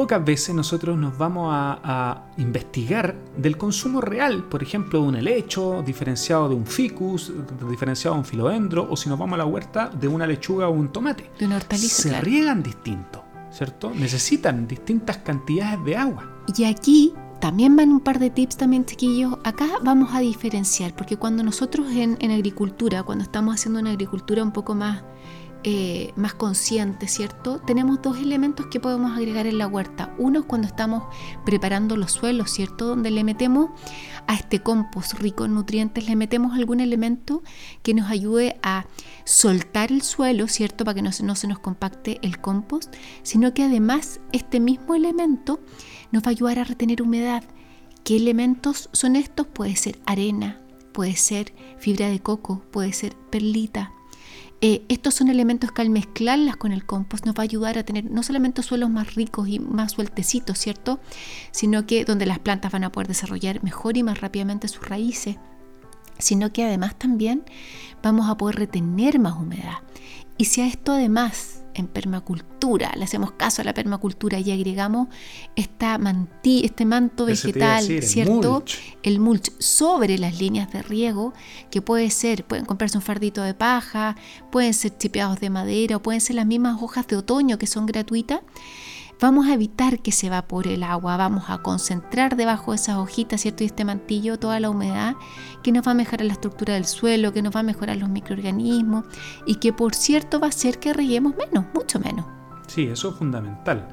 pocas 0.00 0.24
veces 0.24 0.54
nosotros 0.54 0.96
nos 0.96 1.18
vamos 1.18 1.50
a, 1.52 2.24
investigar 2.38 3.14
del 3.36 3.58
consumo 3.58 4.00
real, 4.00 4.44
por 4.44 4.62
ejemplo, 4.62 5.02
de 5.02 5.08
un 5.08 5.14
helecho 5.14 5.82
diferenciado 5.84 6.48
de 6.48 6.54
un 6.54 6.64
ficus, 6.64 7.30
diferenciado 7.68 8.14
de 8.14 8.20
un 8.20 8.24
filodendro, 8.24 8.88
o 8.90 8.96
si 8.96 9.10
nos 9.10 9.18
vamos 9.18 9.34
a 9.34 9.36
la 9.36 9.44
huerta, 9.44 9.90
de 9.90 10.08
una 10.08 10.26
lechuga 10.26 10.68
o 10.68 10.72
un 10.72 10.88
tomate. 10.88 11.30
De 11.38 11.44
una 11.44 11.56
hortaliza. 11.56 12.08
Se 12.08 12.20
riegan 12.22 12.62
distinto, 12.62 13.22
¿cierto? 13.52 13.90
Necesitan 13.90 14.66
distintas 14.66 15.18
cantidades 15.18 15.84
de 15.84 15.94
agua. 15.98 16.24
Y 16.56 16.64
aquí 16.64 17.12
también 17.38 17.76
van 17.76 17.92
un 17.92 18.00
par 18.00 18.18
de 18.18 18.30
tips 18.30 18.56
también, 18.56 18.86
chiquillos. 18.86 19.36
Acá 19.44 19.68
vamos 19.82 20.14
a 20.14 20.20
diferenciar, 20.20 20.96
porque 20.96 21.18
cuando 21.18 21.42
nosotros 21.42 21.90
en, 21.90 22.16
en 22.20 22.30
agricultura, 22.30 23.02
cuando 23.02 23.24
estamos 23.24 23.54
haciendo 23.54 23.80
una 23.80 23.90
agricultura 23.90 24.42
un 24.42 24.52
poco 24.52 24.74
más 24.74 25.02
eh, 25.62 26.12
más 26.16 26.32
consciente, 26.32 27.06
¿cierto? 27.06 27.60
Tenemos 27.60 28.00
dos 28.00 28.18
elementos 28.18 28.66
que 28.66 28.80
podemos 28.80 29.16
agregar 29.16 29.46
en 29.46 29.58
la 29.58 29.66
huerta. 29.66 30.14
Uno 30.16 30.40
es 30.40 30.44
cuando 30.46 30.66
estamos 30.66 31.04
preparando 31.44 31.96
los 31.96 32.12
suelos, 32.12 32.50
¿cierto? 32.50 32.86
Donde 32.86 33.10
le 33.10 33.24
metemos 33.24 33.70
a 34.26 34.34
este 34.36 34.62
compost 34.62 35.14
rico 35.14 35.44
en 35.44 35.54
nutrientes, 35.54 36.06
le 36.06 36.16
metemos 36.16 36.54
algún 36.56 36.80
elemento 36.80 37.42
que 37.82 37.92
nos 37.92 38.10
ayude 38.10 38.58
a 38.62 38.86
soltar 39.24 39.92
el 39.92 40.00
suelo, 40.00 40.48
¿cierto? 40.48 40.84
Para 40.84 40.94
que 40.94 41.02
no 41.02 41.12
se, 41.12 41.24
no 41.24 41.34
se 41.34 41.46
nos 41.46 41.58
compacte 41.58 42.18
el 42.22 42.40
compost, 42.40 42.94
sino 43.22 43.52
que 43.52 43.64
además 43.64 44.20
este 44.32 44.60
mismo 44.60 44.94
elemento 44.94 45.60
nos 46.10 46.22
va 46.22 46.28
a 46.28 46.30
ayudar 46.30 46.58
a 46.58 46.64
retener 46.64 47.02
humedad. 47.02 47.44
¿Qué 48.02 48.16
elementos 48.16 48.88
son 48.92 49.14
estos? 49.14 49.46
Puede 49.46 49.76
ser 49.76 50.00
arena, 50.06 50.58
puede 50.92 51.16
ser 51.16 51.52
fibra 51.78 52.08
de 52.08 52.20
coco, 52.20 52.62
puede 52.70 52.94
ser 52.94 53.14
perlita, 53.30 53.92
eh, 54.62 54.82
estos 54.88 55.14
son 55.14 55.28
elementos 55.28 55.72
que 55.72 55.80
al 55.80 55.88
mezclarlas 55.88 56.56
con 56.56 56.72
el 56.72 56.84
compost 56.84 57.24
nos 57.24 57.34
va 57.34 57.40
a 57.40 57.44
ayudar 57.44 57.78
a 57.78 57.82
tener 57.84 58.10
no 58.10 58.22
solamente 58.22 58.62
suelos 58.62 58.90
más 58.90 59.14
ricos 59.14 59.48
y 59.48 59.58
más 59.58 59.92
sueltecitos, 59.92 60.58
¿cierto? 60.58 61.00
Sino 61.50 61.86
que 61.86 62.04
donde 62.04 62.26
las 62.26 62.40
plantas 62.40 62.70
van 62.70 62.84
a 62.84 62.92
poder 62.92 63.08
desarrollar 63.08 63.62
mejor 63.64 63.96
y 63.96 64.02
más 64.02 64.20
rápidamente 64.20 64.68
sus 64.68 64.86
raíces. 64.86 65.36
sino 66.18 66.52
que 66.52 66.64
además 66.64 66.96
también 66.98 67.44
vamos 68.02 68.28
a 68.28 68.36
poder 68.36 68.56
retener 68.56 69.18
más 69.18 69.34
humedad. 69.36 69.78
Y 70.36 70.44
si 70.46 70.60
a 70.60 70.66
esto 70.66 70.92
además 70.92 71.59
en 71.80 71.88
permacultura, 71.88 72.92
le 72.96 73.04
hacemos 73.04 73.32
caso 73.32 73.62
a 73.62 73.64
la 73.64 73.74
permacultura 73.74 74.38
y 74.38 74.52
agregamos 74.52 75.08
esta 75.56 75.98
mantí, 75.98 76.62
este 76.64 76.84
manto 76.84 77.26
vegetal, 77.26 77.84
¿cierto? 78.02 78.64
El 79.02 79.18
mulch. 79.18 79.50
sobre 79.58 80.18
las 80.18 80.38
líneas 80.38 80.70
de 80.72 80.82
riego, 80.82 81.34
que 81.70 81.82
puede 81.82 82.10
ser, 82.10 82.44
pueden 82.44 82.64
comprarse 82.64 82.96
un 82.96 83.02
fardito 83.02 83.42
de 83.42 83.54
paja, 83.54 84.16
pueden 84.52 84.74
ser 84.74 84.96
chipeados 84.96 85.40
de 85.40 85.50
madera 85.50 85.96
o 85.96 86.02
pueden 86.02 86.20
ser 86.20 86.36
las 86.36 86.46
mismas 86.46 86.80
hojas 86.80 87.06
de 87.08 87.16
otoño 87.16 87.58
que 87.58 87.66
son 87.66 87.86
gratuitas 87.86 88.40
vamos 89.20 89.46
a 89.46 89.54
evitar 89.54 90.00
que 90.00 90.12
se 90.12 90.28
evapore 90.28 90.74
el 90.74 90.82
agua, 90.82 91.16
vamos 91.16 91.44
a 91.48 91.58
concentrar 91.58 92.36
debajo 92.36 92.72
de 92.72 92.76
esas 92.76 92.96
hojitas, 92.96 93.42
¿cierto? 93.42 93.62
Y 93.62 93.66
este 93.66 93.84
mantillo 93.84 94.38
toda 94.38 94.58
la 94.60 94.70
humedad 94.70 95.14
que 95.62 95.72
nos 95.72 95.86
va 95.86 95.92
a 95.92 95.94
mejorar 95.94 96.26
la 96.26 96.32
estructura 96.32 96.74
del 96.74 96.86
suelo, 96.86 97.32
que 97.32 97.42
nos 97.42 97.54
va 97.54 97.60
a 97.60 97.64
mejorar 97.64 97.96
los 97.98 98.08
microorganismos 98.08 99.04
y 99.46 99.56
que 99.56 99.72
por 99.72 99.94
cierto 99.94 100.40
va 100.40 100.46
a 100.46 100.50
hacer 100.50 100.78
que 100.78 100.92
reguemos 100.92 101.34
menos, 101.36 101.66
mucho 101.74 102.00
menos. 102.00 102.24
Sí, 102.66 102.86
eso 102.86 103.10
es 103.10 103.16
fundamental. 103.16 103.88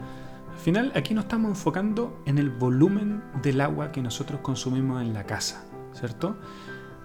Al 0.51 0.60
final 0.60 0.91
aquí 0.96 1.13
nos 1.13 1.25
estamos 1.25 1.50
enfocando 1.50 2.22
en 2.25 2.38
el 2.38 2.50
volumen 2.50 3.24
del 3.41 3.62
agua 3.62 3.91
que 3.91 4.01
nosotros 4.01 4.39
consumimos 4.41 5.01
en 5.01 5.13
la 5.13 5.25
casa, 5.25 5.65
¿cierto? 5.93 6.38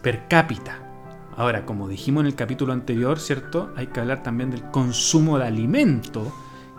Per 0.03 0.29
cápita. 0.29 0.89
Ahora, 1.37 1.65
como 1.65 1.89
dijimos 1.89 2.23
en 2.23 2.27
el 2.27 2.35
capítulo 2.35 2.73
anterior, 2.73 3.19
¿cierto? 3.19 3.73
Hay 3.77 3.87
que 3.89 4.01
hablar 4.01 4.23
también 4.23 4.51
del 4.51 4.71
consumo 4.71 5.39
de 5.39 5.47
alimento 5.47 6.33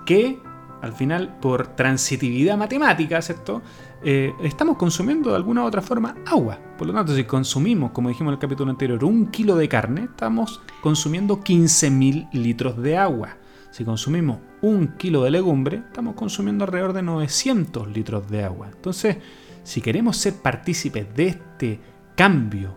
que 0.05 0.39
al 0.83 0.91
final, 0.91 1.37
por 1.39 1.67
transitividad 1.77 2.57
matemática, 2.57 3.21
¿cierto? 3.21 3.61
Eh, 4.03 4.33
estamos 4.43 4.75
consumiendo 4.75 5.29
de 5.29 5.37
alguna 5.37 5.63
u 5.63 5.65
otra 5.65 5.81
forma 5.81 6.13
agua. 6.25 6.59
Por 6.77 6.87
lo 6.87 6.93
tanto, 6.93 7.15
si 7.15 7.23
consumimos, 7.23 7.91
como 7.91 8.09
dijimos 8.09 8.31
en 8.31 8.33
el 8.33 8.39
capítulo 8.39 8.69
anterior, 8.69 9.01
un 9.05 9.27
kilo 9.27 9.55
de 9.55 9.69
carne, 9.69 10.09
estamos 10.11 10.61
consumiendo 10.81 11.39
15.000 11.39 12.33
litros 12.33 12.75
de 12.81 12.97
agua. 12.97 13.37
Si 13.71 13.85
consumimos 13.85 14.39
un 14.61 14.89
kilo 14.97 15.23
de 15.23 15.31
legumbre, 15.31 15.77
estamos 15.77 16.15
consumiendo 16.15 16.65
alrededor 16.65 16.91
de 16.91 17.01
900 17.01 17.87
litros 17.87 18.29
de 18.29 18.43
agua. 18.43 18.67
Entonces, 18.75 19.19
si 19.63 19.79
queremos 19.79 20.17
ser 20.17 20.33
partícipes 20.33 21.15
de 21.15 21.27
este 21.27 21.79
cambio 22.17 22.75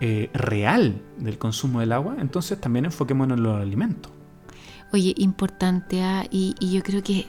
eh, 0.00 0.30
real 0.32 1.02
del 1.18 1.36
consumo 1.36 1.80
del 1.80 1.92
agua, 1.92 2.16
entonces 2.18 2.58
también 2.58 2.86
enfoquémonos 2.86 3.36
en 3.36 3.44
los 3.44 3.60
alimentos. 3.60 4.13
Oye, 4.94 5.12
importante, 5.16 6.04
¿ah? 6.04 6.24
y, 6.30 6.54
yo 6.60 6.80
creo 6.84 7.02
que, 7.02 7.26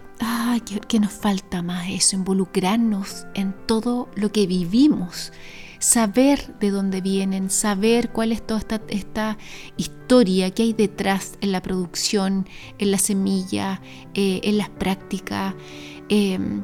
que, 0.87 0.99
nos 0.99 1.11
falta 1.11 1.63
más 1.63 1.89
eso, 1.89 2.15
involucrarnos 2.15 3.25
en 3.33 3.55
todo 3.65 4.07
lo 4.13 4.31
que 4.31 4.45
vivimos, 4.45 5.33
saber 5.79 6.53
de 6.59 6.69
dónde 6.69 7.01
vienen, 7.01 7.49
saber 7.49 8.11
cuál 8.11 8.33
es 8.33 8.45
toda 8.45 8.61
esta, 8.89 9.39
historia 9.77 10.51
que 10.51 10.61
hay 10.61 10.73
detrás 10.73 11.39
en 11.41 11.51
la 11.51 11.63
producción, 11.63 12.47
en 12.77 12.91
la 12.91 12.99
semilla, 12.99 13.81
eh, 14.13 14.41
en 14.43 14.59
las 14.59 14.69
prácticas. 14.69 15.55
Em, 16.07 16.61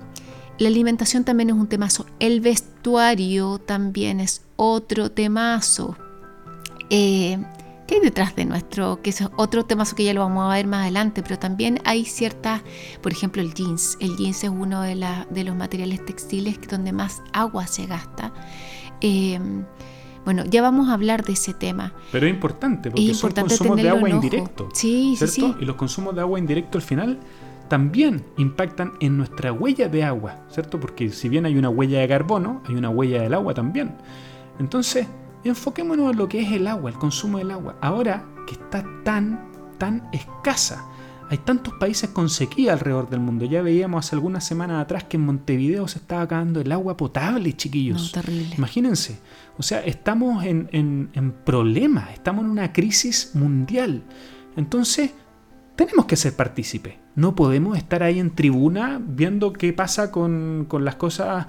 la 0.60 0.68
alimentación 0.68 1.24
también 1.24 1.50
es 1.50 1.56
un 1.56 1.66
temazo, 1.66 2.06
el 2.20 2.42
vestuario 2.42 3.58
también 3.58 4.20
es 4.20 4.44
otro 4.56 5.10
temazo. 5.10 5.98
Eh, 6.92 7.44
hay 7.96 8.00
detrás 8.02 8.36
de 8.36 8.46
nuestro, 8.46 9.02
que 9.02 9.10
es 9.10 9.24
otro 9.36 9.66
tema 9.66 9.86
que 9.96 10.04
ya 10.04 10.14
lo 10.14 10.22
vamos 10.22 10.50
a 10.50 10.56
ver 10.56 10.68
más 10.68 10.82
adelante, 10.82 11.24
pero 11.24 11.38
también 11.38 11.80
hay 11.86 12.06
ciertas, 12.06 12.62
por 13.02 13.12
ejemplo 13.12 13.42
el 13.42 13.54
jeans, 13.54 13.98
el 14.00 14.16
jeans 14.18 14.44
es 14.44 14.50
uno 14.50 14.82
de, 14.82 14.96
de 15.30 15.44
los 15.44 15.56
materiales 15.56 16.06
textiles 16.06 16.60
donde 16.70 16.92
más 16.94 17.22
agua 17.34 17.68
se 17.68 17.86
gasta. 17.88 18.34
Em, 19.02 19.66
bueno, 20.24 20.44
ya 20.46 20.62
vamos 20.62 20.90
a 20.90 20.94
hablar 20.94 21.24
de 21.24 21.34
ese 21.34 21.54
tema. 21.54 21.94
Pero 22.12 22.28
es 22.28 22.34
importante, 22.34 22.92
porque 22.92 23.14
son 23.14 23.32
consumos 23.32 23.78
de 23.78 23.90
agua 23.90 24.10
indirecto. 24.10 24.70
Sí, 24.74 25.16
sí, 25.18 25.28
sí. 25.28 25.56
Y 25.60 25.66
los 25.66 25.76
consumos 25.76 26.16
de 26.16 26.22
agua 26.22 26.38
indirecto 26.38 26.78
al 26.78 26.84
final 26.84 27.20
también 27.68 28.24
impactan 28.38 28.94
en 29.00 29.18
nuestra 29.18 29.52
huella 29.52 29.88
de 29.88 30.04
agua, 30.04 30.46
¿cierto? 30.50 30.80
Porque 30.80 31.10
si 31.10 31.30
bien 31.30 31.46
hay 31.46 31.58
una 31.58 31.70
huella 31.70 32.00
de 32.00 32.08
carbono, 32.08 32.62
hay 32.68 32.76
una 32.76 32.90
huella 32.90 33.22
del 33.22 33.34
agua 33.34 33.54
también. 33.54 33.96
Entonces, 34.60 35.08
enfoquémonos 35.50 36.12
en 36.12 36.18
lo 36.18 36.28
que 36.28 36.42
es 36.42 36.52
el 36.52 36.68
agua, 36.68 36.90
el 36.90 36.98
consumo 36.98 37.38
del 37.38 37.52
agua. 37.52 37.78
Ahora 37.82 38.26
que 38.48 38.54
está 38.54 38.86
tan, 39.04 39.52
tan 39.78 40.10
escasa. 40.12 40.86
Hay 41.30 41.38
tantos 41.38 41.74
países 41.76 42.10
con 42.10 42.30
sequía 42.30 42.74
alrededor 42.74 43.10
del 43.10 43.22
mundo. 43.22 43.46
Ya 43.46 43.62
veíamos 43.62 44.06
hace 44.06 44.16
algunas 44.18 44.46
semanas 44.46 44.82
atrás 44.82 45.06
que 45.06 45.16
en 45.16 45.26
Montevideo 45.26 45.88
se 45.88 46.00
estaba 46.00 46.24
acabando 46.24 46.60
el 46.60 46.70
agua 46.74 46.98
potable, 46.98 47.54
chiquillos. 47.54 48.12
terrible. 48.12 48.54
Imagínense. 48.58 49.18
O 49.58 49.64
sea, 49.64 49.80
estamos 49.80 50.44
en, 50.44 50.68
en, 50.74 51.32
problemas, 51.46 52.12
estamos 52.12 52.44
en 52.44 52.52
una 52.52 52.74
crisis 52.74 53.32
mundial. 53.34 54.04
Entonces, 54.58 55.12
tenemos 55.78 56.06
que 56.06 56.18
ser 56.18 56.36
partícipes. 56.36 56.96
No 57.16 57.34
podemos 57.34 57.78
estar 57.78 58.04
ahí 58.04 58.20
en 58.20 58.36
tribuna 58.36 59.02
viendo 59.02 59.54
qué 59.54 59.72
pasa 59.72 60.12
con, 60.12 60.66
con 60.68 60.84
las 60.84 60.96
cosas 60.96 61.48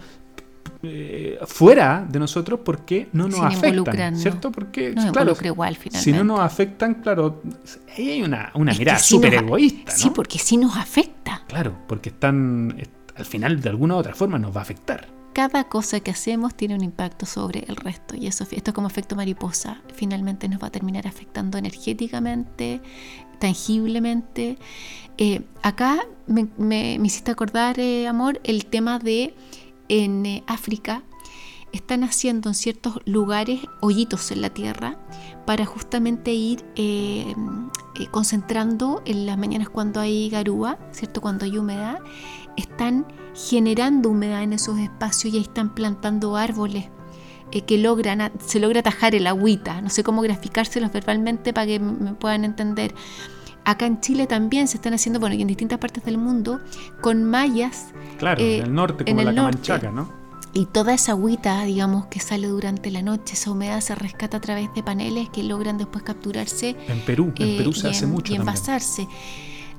eh, 0.84 1.38
fuera 1.46 2.04
de 2.08 2.18
nosotros 2.18 2.60
porque 2.64 3.08
no 3.12 3.28
nos 3.28 3.40
afectan, 3.40 4.16
¿cierto? 4.16 4.50
Porque, 4.50 4.94
claro, 5.12 5.36
igual, 5.44 5.78
si 5.92 6.12
no 6.12 6.24
nos 6.24 6.40
afectan, 6.40 6.94
claro, 6.94 7.40
ahí 7.96 8.10
hay 8.10 8.22
una, 8.22 8.50
una 8.54 8.74
mirada 8.74 8.98
súper 8.98 9.34
egoísta. 9.34 9.92
Sí, 9.92 10.10
porque 10.10 10.38
sí 10.40 10.56
nos 10.56 10.76
afecta. 10.76 11.42
Claro, 11.46 11.78
porque 11.86 12.08
están, 12.08 12.76
al 13.14 13.24
final 13.24 13.60
de 13.60 13.68
alguna 13.68 13.94
u 13.94 13.98
otra 13.98 14.14
forma 14.14 14.38
nos 14.40 14.54
va 14.54 14.60
a 14.60 14.62
afectar. 14.62 15.06
Cada 15.32 15.64
cosa 15.64 16.00
que 16.00 16.10
hacemos 16.10 16.54
tiene 16.56 16.74
un 16.74 16.82
impacto 16.82 17.26
sobre 17.26 17.64
el 17.68 17.76
resto 17.76 18.16
y 18.16 18.26
eso, 18.26 18.44
esto 18.50 18.70
es 18.70 18.74
como 18.74 18.88
efecto 18.88 19.14
mariposa, 19.14 19.80
finalmente 19.94 20.48
nos 20.48 20.60
va 20.62 20.66
a 20.66 20.70
terminar 20.70 21.06
afectando 21.06 21.58
energéticamente, 21.58 22.80
tangiblemente. 23.38 24.58
Eh, 25.16 25.42
acá 25.62 26.00
me, 26.26 26.48
me, 26.58 26.94
hiciste 26.96 27.30
acordar, 27.30 27.78
eh, 27.78 28.08
amor, 28.08 28.40
el 28.44 28.66
tema 28.66 28.98
de 28.98 29.34
en 29.92 30.24
eh, 30.24 30.42
África 30.46 31.02
están 31.70 32.02
haciendo 32.02 32.48
en 32.48 32.54
ciertos 32.54 33.00
lugares 33.04 33.60
hoyitos 33.80 34.30
en 34.30 34.40
la 34.40 34.48
tierra 34.50 34.98
para 35.46 35.66
justamente 35.66 36.32
ir 36.32 36.64
eh, 36.76 37.34
eh, 38.00 38.06
concentrando 38.10 39.02
en 39.04 39.26
las 39.26 39.36
mañanas 39.36 39.68
cuando 39.68 40.00
hay 40.00 40.30
garúa, 40.30 40.78
¿cierto? 40.92 41.20
Cuando 41.20 41.44
hay 41.44 41.58
humedad, 41.58 41.98
están 42.56 43.06
generando 43.34 44.08
humedad 44.08 44.42
en 44.42 44.54
esos 44.54 44.78
espacios 44.78 45.34
y 45.34 45.36
ahí 45.36 45.42
están 45.42 45.74
plantando 45.74 46.36
árboles 46.36 46.86
que 47.66 47.76
logran, 47.76 48.32
se 48.42 48.60
logra 48.60 48.80
atajar 48.80 49.14
el 49.14 49.26
agüita. 49.26 49.82
No 49.82 49.90
sé 49.90 50.02
cómo 50.02 50.22
graficárselos 50.22 50.90
verbalmente 50.90 51.52
para 51.52 51.66
que 51.66 51.78
me 51.78 52.14
puedan 52.14 52.46
entender. 52.46 52.94
Acá 53.64 53.86
en 53.86 54.00
Chile 54.00 54.26
también 54.26 54.68
se 54.68 54.76
están 54.76 54.94
haciendo, 54.94 55.20
bueno, 55.20 55.34
y 55.36 55.42
en 55.42 55.48
distintas 55.48 55.78
partes 55.78 56.04
del 56.04 56.18
mundo, 56.18 56.60
con 57.00 57.24
mallas. 57.24 57.88
Claro, 58.18 58.40
en 58.42 58.64
el 58.64 58.74
norte, 58.74 59.04
como 59.04 59.20
en 59.20 59.26
la 59.26 59.34
Camanchaca, 59.34 59.90
¿no? 59.90 60.22
Y 60.54 60.66
toda 60.66 60.92
esa 60.92 61.12
agüita, 61.12 61.64
digamos, 61.64 62.06
que 62.06 62.20
sale 62.20 62.46
durante 62.48 62.90
la 62.90 63.00
noche, 63.00 63.34
esa 63.34 63.50
humedad 63.50 63.80
se 63.80 63.94
rescata 63.94 64.36
a 64.36 64.40
través 64.40 64.68
de 64.74 64.82
paneles 64.82 65.30
que 65.30 65.42
logran 65.42 65.78
después 65.78 66.04
capturarse. 66.04 66.76
En 66.88 67.00
Perú, 67.00 67.32
en 67.36 67.56
Perú 67.56 67.72
se 67.72 67.88
hace 67.88 68.06
mucho. 68.06 68.34
Y 68.34 68.36
envasarse. 68.36 69.08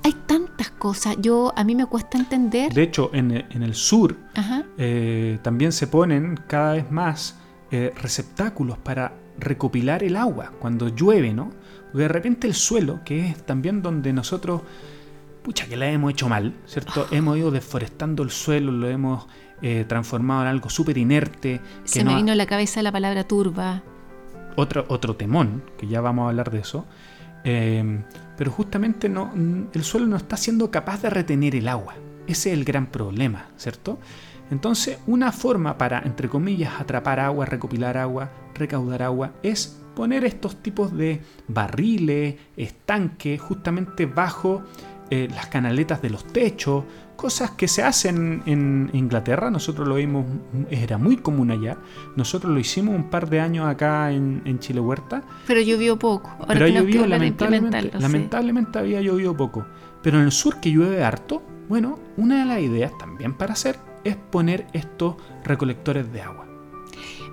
Hay 0.04 0.14
tantas 0.26 0.72
cosas, 0.72 1.16
yo 1.20 1.54
a 1.56 1.64
mí 1.64 1.76
me 1.76 1.86
cuesta 1.86 2.18
entender. 2.18 2.74
De 2.74 2.84
hecho, 2.84 3.12
en, 3.14 3.32
el 3.32 3.74
sur 3.76 4.18
eh, 4.78 5.40
también 5.44 5.72
se 5.72 5.88
ponen 5.88 6.40
cada 6.48 6.74
vez 6.74 6.92
más 6.92 7.38
eh, 7.72 7.94
receptáculos 8.02 8.78
para 8.80 9.14
recopilar 9.40 10.04
el 10.04 10.18
agua 10.18 10.52
cuando 10.60 10.90
llueve, 10.90 11.34
¿no? 11.34 11.52
Porque 11.94 12.08
de 12.08 12.08
repente 12.08 12.48
el 12.48 12.56
suelo, 12.56 13.02
que 13.06 13.30
es 13.30 13.46
también 13.46 13.84
donde 13.84 14.12
nosotros, 14.14 14.64
pucha, 15.44 15.68
que 15.68 15.78
la 15.78 15.88
hemos 15.90 16.12
hecho 16.12 16.28
mal, 16.28 16.56
¿cierto? 16.66 17.08
Hemos 17.12 17.38
ido 17.38 17.52
deforestando 17.52 18.24
el 18.24 18.32
suelo, 18.32 18.72
lo 18.72 18.90
hemos 18.90 19.28
eh, 19.62 19.86
transformado 19.88 20.42
en 20.42 20.48
algo 20.48 20.72
súper 20.72 20.98
inerte. 20.98 21.62
Se 21.84 22.04
me 22.04 22.16
vino 22.16 22.32
a 22.32 22.36
la 22.36 22.48
cabeza 22.48 22.82
la 22.82 22.92
palabra 22.92 23.26
turba. 23.26 23.84
Otro, 24.56 24.86
otro 24.90 25.16
temón, 25.16 25.64
que 25.78 25.88
ya 25.88 26.02
vamos 26.02 26.26
a 26.26 26.30
hablar 26.30 26.50
de 26.50 26.60
eso. 26.60 26.86
Eh, 27.44 28.04
pero 28.38 28.50
justamente 28.52 29.08
no, 29.08 29.32
el 29.72 29.84
suelo 29.84 30.08
no 30.08 30.18
está 30.18 30.36
siendo 30.36 30.72
capaz 30.72 31.04
de 31.04 31.12
retener 31.12 31.56
el 31.56 31.68
agua. 31.68 31.94
Ese 32.26 32.52
es 32.52 32.58
el 32.58 32.66
gran 32.66 32.88
problema, 32.88 33.50
¿cierto? 33.58 34.00
Entonces, 34.50 34.98
una 35.06 35.32
forma 35.32 35.78
para, 35.78 36.00
entre 36.00 36.28
comillas, 36.28 36.80
atrapar 36.80 37.20
agua, 37.20 37.46
recopilar 37.46 37.98
agua, 37.98 38.32
recaudar 38.56 39.04
agua, 39.04 39.34
es 39.44 39.83
poner 39.96 40.26
estos 40.26 40.62
tipos 40.62 40.96
de 40.96 41.22
barriles, 41.48 42.36
estanques, 42.58 43.40
justamente 43.40 44.06
bajo 44.06 44.64
eh, 45.10 45.28
las 45.30 45.48
canaletas 45.48 46.02
de 46.02 46.10
los 46.10 46.26
techos, 46.26 46.86
cosas 47.16 47.52
que 47.52 47.68
se 47.68 47.84
hacen 47.84 48.42
en 48.46 48.90
Inglaterra, 48.94 49.52
nosotros 49.52 49.88
lo 49.88 49.96
vimos, 49.96 50.26
era 50.70 50.98
muy 50.98 51.18
común 51.18 51.52
allá, 51.52 51.78
nosotros 52.16 52.52
lo 52.52 52.60
hicimos 52.60 52.96
un 52.96 53.10
par 53.10 53.30
de 53.30 53.40
años 53.40 53.68
acá 53.68 54.12
en, 54.12 54.60
Chile 54.60 54.80
Huerta. 54.80 55.24
Pero 55.46 55.62
llovió 55.62 56.00
poco, 56.00 56.36
pero 56.48 56.68
llovió 56.68 57.06
lamentablemente, 57.06 57.92
lamentablemente 58.00 58.80
había 58.80 59.02
llovido 59.02 59.38
poco, 59.38 59.66
pero 60.02 60.18
en 60.18 60.26
el 60.26 60.32
sur 60.32 60.60
que 60.60 60.72
llueve 60.72 61.04
harto, 61.04 61.44
bueno, 61.70 62.00
una 62.18 62.40
de 62.40 62.46
las 62.46 62.60
ideas 62.60 62.92
también 62.98 63.36
para 63.36 63.54
hacer 63.54 63.78
es 64.04 64.16
poner 64.16 64.66
estos 64.74 65.16
recolectores 65.44 66.12
de 66.12 66.22
agua. 66.22 66.48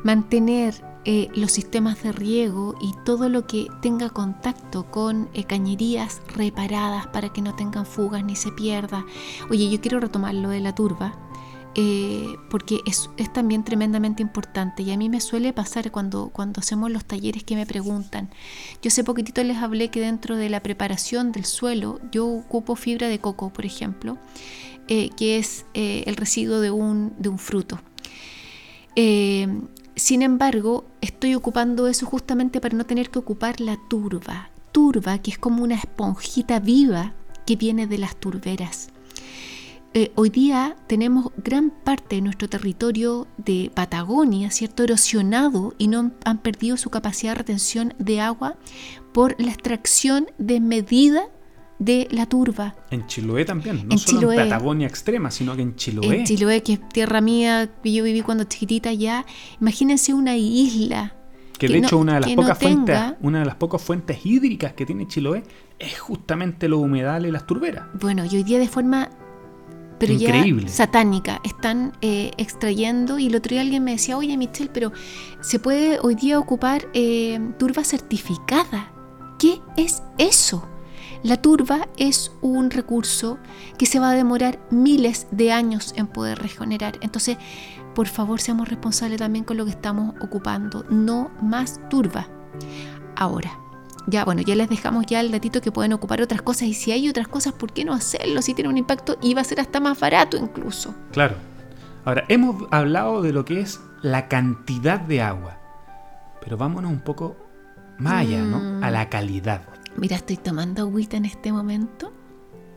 Mantener 0.04 0.74
eh, 1.06 1.28
los 1.34 1.52
sistemas 1.52 2.02
de 2.02 2.12
riego 2.12 2.74
y 2.78 2.92
todo 3.06 3.30
lo 3.30 3.46
que 3.46 3.68
tenga 3.80 4.10
contacto 4.10 4.84
con 4.90 5.30
eh, 5.32 5.44
cañerías 5.44 6.20
reparadas 6.36 7.06
para 7.06 7.32
que 7.32 7.40
no 7.40 7.56
tengan 7.56 7.86
fugas 7.86 8.22
ni 8.22 8.36
se 8.36 8.52
pierda. 8.52 9.06
Oye, 9.48 9.70
yo 9.70 9.80
quiero 9.80 9.98
retomar 9.98 10.34
lo 10.34 10.50
de 10.50 10.60
la 10.60 10.74
turba. 10.74 11.14
Eh, 11.76 12.34
porque 12.50 12.80
es, 12.84 13.10
es, 13.16 13.32
también 13.32 13.62
tremendamente 13.62 14.22
importante 14.22 14.82
y 14.82 14.90
a 14.90 14.96
mí 14.96 15.08
me 15.08 15.20
suele 15.20 15.52
pasar 15.52 15.92
cuando, 15.92 16.30
cuando 16.30 16.58
hacemos 16.58 16.90
los 16.90 17.04
talleres 17.04 17.44
que 17.44 17.54
me 17.54 17.64
preguntan. 17.64 18.28
Yo 18.82 18.88
hace 18.88 19.04
poquitito 19.04 19.42
les 19.44 19.58
hablé 19.58 19.88
que 19.88 20.00
dentro 20.00 20.34
de 20.34 20.48
la 20.50 20.64
preparación 20.64 21.30
del 21.30 21.44
suelo 21.44 22.00
yo 22.10 22.26
ocupo 22.26 22.74
fibra 22.74 23.06
de 23.06 23.20
coco, 23.20 23.50
por 23.50 23.64
ejemplo, 23.64 24.18
que 24.88 25.38
es 25.38 25.64
el 25.74 26.16
residuo 26.16 26.58
de 26.58 26.72
un, 26.72 27.14
de 27.18 27.28
un 27.28 27.38
fruto. 27.38 27.78
Sin 29.96 30.22
embargo, 30.22 30.84
estoy 31.00 31.34
ocupando 31.34 31.88
eso 31.88 32.06
justamente 32.06 32.60
para 32.60 32.76
no 32.76 32.84
tener 32.84 33.10
que 33.10 33.18
ocupar 33.18 33.60
la 33.60 33.78
turba. 33.88 34.50
Turba, 34.72 35.18
que 35.18 35.32
es 35.32 35.38
como 35.38 35.64
una 35.64 35.74
esponjita 35.74 36.60
viva 36.60 37.14
que 37.46 37.56
viene 37.56 37.86
de 37.86 37.98
las 37.98 38.16
turberas. 38.16 38.88
Eh, 39.92 40.12
hoy 40.14 40.30
día 40.30 40.76
tenemos 40.86 41.32
gran 41.36 41.70
parte 41.70 42.14
de 42.14 42.22
nuestro 42.22 42.48
territorio 42.48 43.26
de 43.38 43.72
Patagonia, 43.74 44.52
¿cierto? 44.52 44.84
Erosionado 44.84 45.74
y 45.78 45.88
no 45.88 46.12
han 46.24 46.38
perdido 46.38 46.76
su 46.76 46.90
capacidad 46.90 47.32
de 47.32 47.38
retención 47.38 47.94
de 47.98 48.20
agua 48.20 48.56
por 49.12 49.34
la 49.40 49.50
extracción 49.50 50.28
desmedida 50.38 51.24
de 51.80 52.06
la 52.12 52.26
turba. 52.26 52.74
En 52.90 53.06
Chiloé 53.06 53.44
también, 53.44 53.88
no 53.88 53.98
solo 53.98 54.30
en 54.30 54.38
Patagonia 54.38 54.86
extrema, 54.86 55.30
sino 55.30 55.56
que 55.56 55.62
en 55.62 55.74
Chiloé. 55.74 56.18
En 56.18 56.24
Chiloé, 56.24 56.62
que 56.62 56.74
es 56.74 56.88
tierra 56.90 57.20
mía, 57.20 57.70
que 57.82 57.92
yo 57.92 58.04
viví 58.04 58.20
cuando 58.20 58.44
chiquitita 58.44 58.92
ya. 58.92 59.24
Imagínense 59.60 60.14
una 60.14 60.36
isla. 60.36 61.16
Que, 61.58 61.68
de 61.68 61.78
hecho 61.78 61.98
una 61.98 62.14
de 62.14 62.20
las 62.20 62.32
pocas 62.32 62.58
fuentes, 62.58 62.98
una 63.20 63.40
de 63.40 63.44
las 63.44 63.54
pocas 63.56 63.82
fuentes 63.82 64.24
hídricas 64.24 64.74
que 64.74 64.86
tiene 64.86 65.08
Chiloé 65.08 65.42
es 65.78 65.98
justamente 65.98 66.68
los 66.68 66.80
humedales 66.80 67.30
y 67.30 67.32
las 67.32 67.46
turberas. 67.46 67.86
Bueno, 67.94 68.24
y 68.24 68.36
hoy 68.36 68.44
día 68.44 68.58
de 68.58 68.68
forma 68.68 69.10
pero 69.98 70.14
Increíble. 70.14 70.66
ya 70.66 70.72
satánica 70.72 71.42
están 71.44 71.92
eh, 72.00 72.30
extrayendo 72.38 73.18
y 73.18 73.26
el 73.26 73.36
otro 73.36 73.50
día 73.50 73.60
alguien 73.60 73.84
me 73.84 73.92
decía, 73.92 74.16
oye 74.16 74.34
Michelle, 74.38 74.70
pero 74.72 74.92
se 75.42 75.58
puede 75.58 75.98
hoy 76.00 76.14
día 76.14 76.38
ocupar 76.38 76.88
eh, 76.94 77.38
turba 77.58 77.84
certificada. 77.84 78.90
¿Qué 79.38 79.60
es 79.76 80.02
eso? 80.16 80.66
La 81.22 81.36
turba 81.36 81.86
es 81.98 82.32
un 82.40 82.70
recurso 82.70 83.38
que 83.78 83.86
se 83.86 83.98
va 83.98 84.10
a 84.10 84.14
demorar 84.14 84.58
miles 84.70 85.26
de 85.30 85.52
años 85.52 85.92
en 85.96 86.06
poder 86.06 86.38
regenerar. 86.38 86.98
Entonces, 87.02 87.36
por 87.94 88.06
favor, 88.06 88.40
seamos 88.40 88.68
responsables 88.68 89.18
también 89.18 89.44
con 89.44 89.56
lo 89.56 89.64
que 89.64 89.72
estamos 89.72 90.14
ocupando. 90.22 90.84
No 90.88 91.30
más 91.42 91.80
turba. 91.90 92.28
Ahora, 93.16 93.58
ya 94.06 94.24
bueno, 94.24 94.40
ya 94.42 94.54
les 94.54 94.70
dejamos 94.70 95.04
ya 95.06 95.20
el 95.20 95.30
datito 95.30 95.60
que 95.60 95.72
pueden 95.72 95.92
ocupar 95.92 96.22
otras 96.22 96.40
cosas 96.40 96.62
y 96.62 96.74
si 96.74 96.92
hay 96.92 97.08
otras 97.08 97.28
cosas, 97.28 97.52
¿por 97.52 97.72
qué 97.72 97.84
no 97.84 97.92
hacerlo? 97.92 98.40
Si 98.40 98.54
tiene 98.54 98.70
un 98.70 98.78
impacto 98.78 99.18
y 99.20 99.34
va 99.34 99.42
a 99.42 99.44
ser 99.44 99.60
hasta 99.60 99.78
más 99.78 100.00
barato 100.00 100.36
incluso. 100.38 100.94
Claro. 101.12 101.36
Ahora, 102.04 102.24
hemos 102.28 102.66
hablado 102.70 103.20
de 103.20 103.32
lo 103.32 103.44
que 103.44 103.60
es 103.60 103.80
la 104.00 104.28
cantidad 104.28 105.00
de 105.00 105.20
agua, 105.20 105.58
pero 106.40 106.56
vámonos 106.56 106.90
un 106.90 107.00
poco 107.00 107.36
más 107.98 108.22
allá, 108.22 108.40
¿no? 108.40 108.56
A 108.82 108.88
mm. 108.88 108.92
la 108.92 109.08
calidad. 109.10 109.62
Mira, 109.96 110.16
estoy 110.16 110.36
tomando 110.36 110.82
agüita 110.82 111.16
en 111.16 111.24
este 111.24 111.50
momento. 111.52 112.12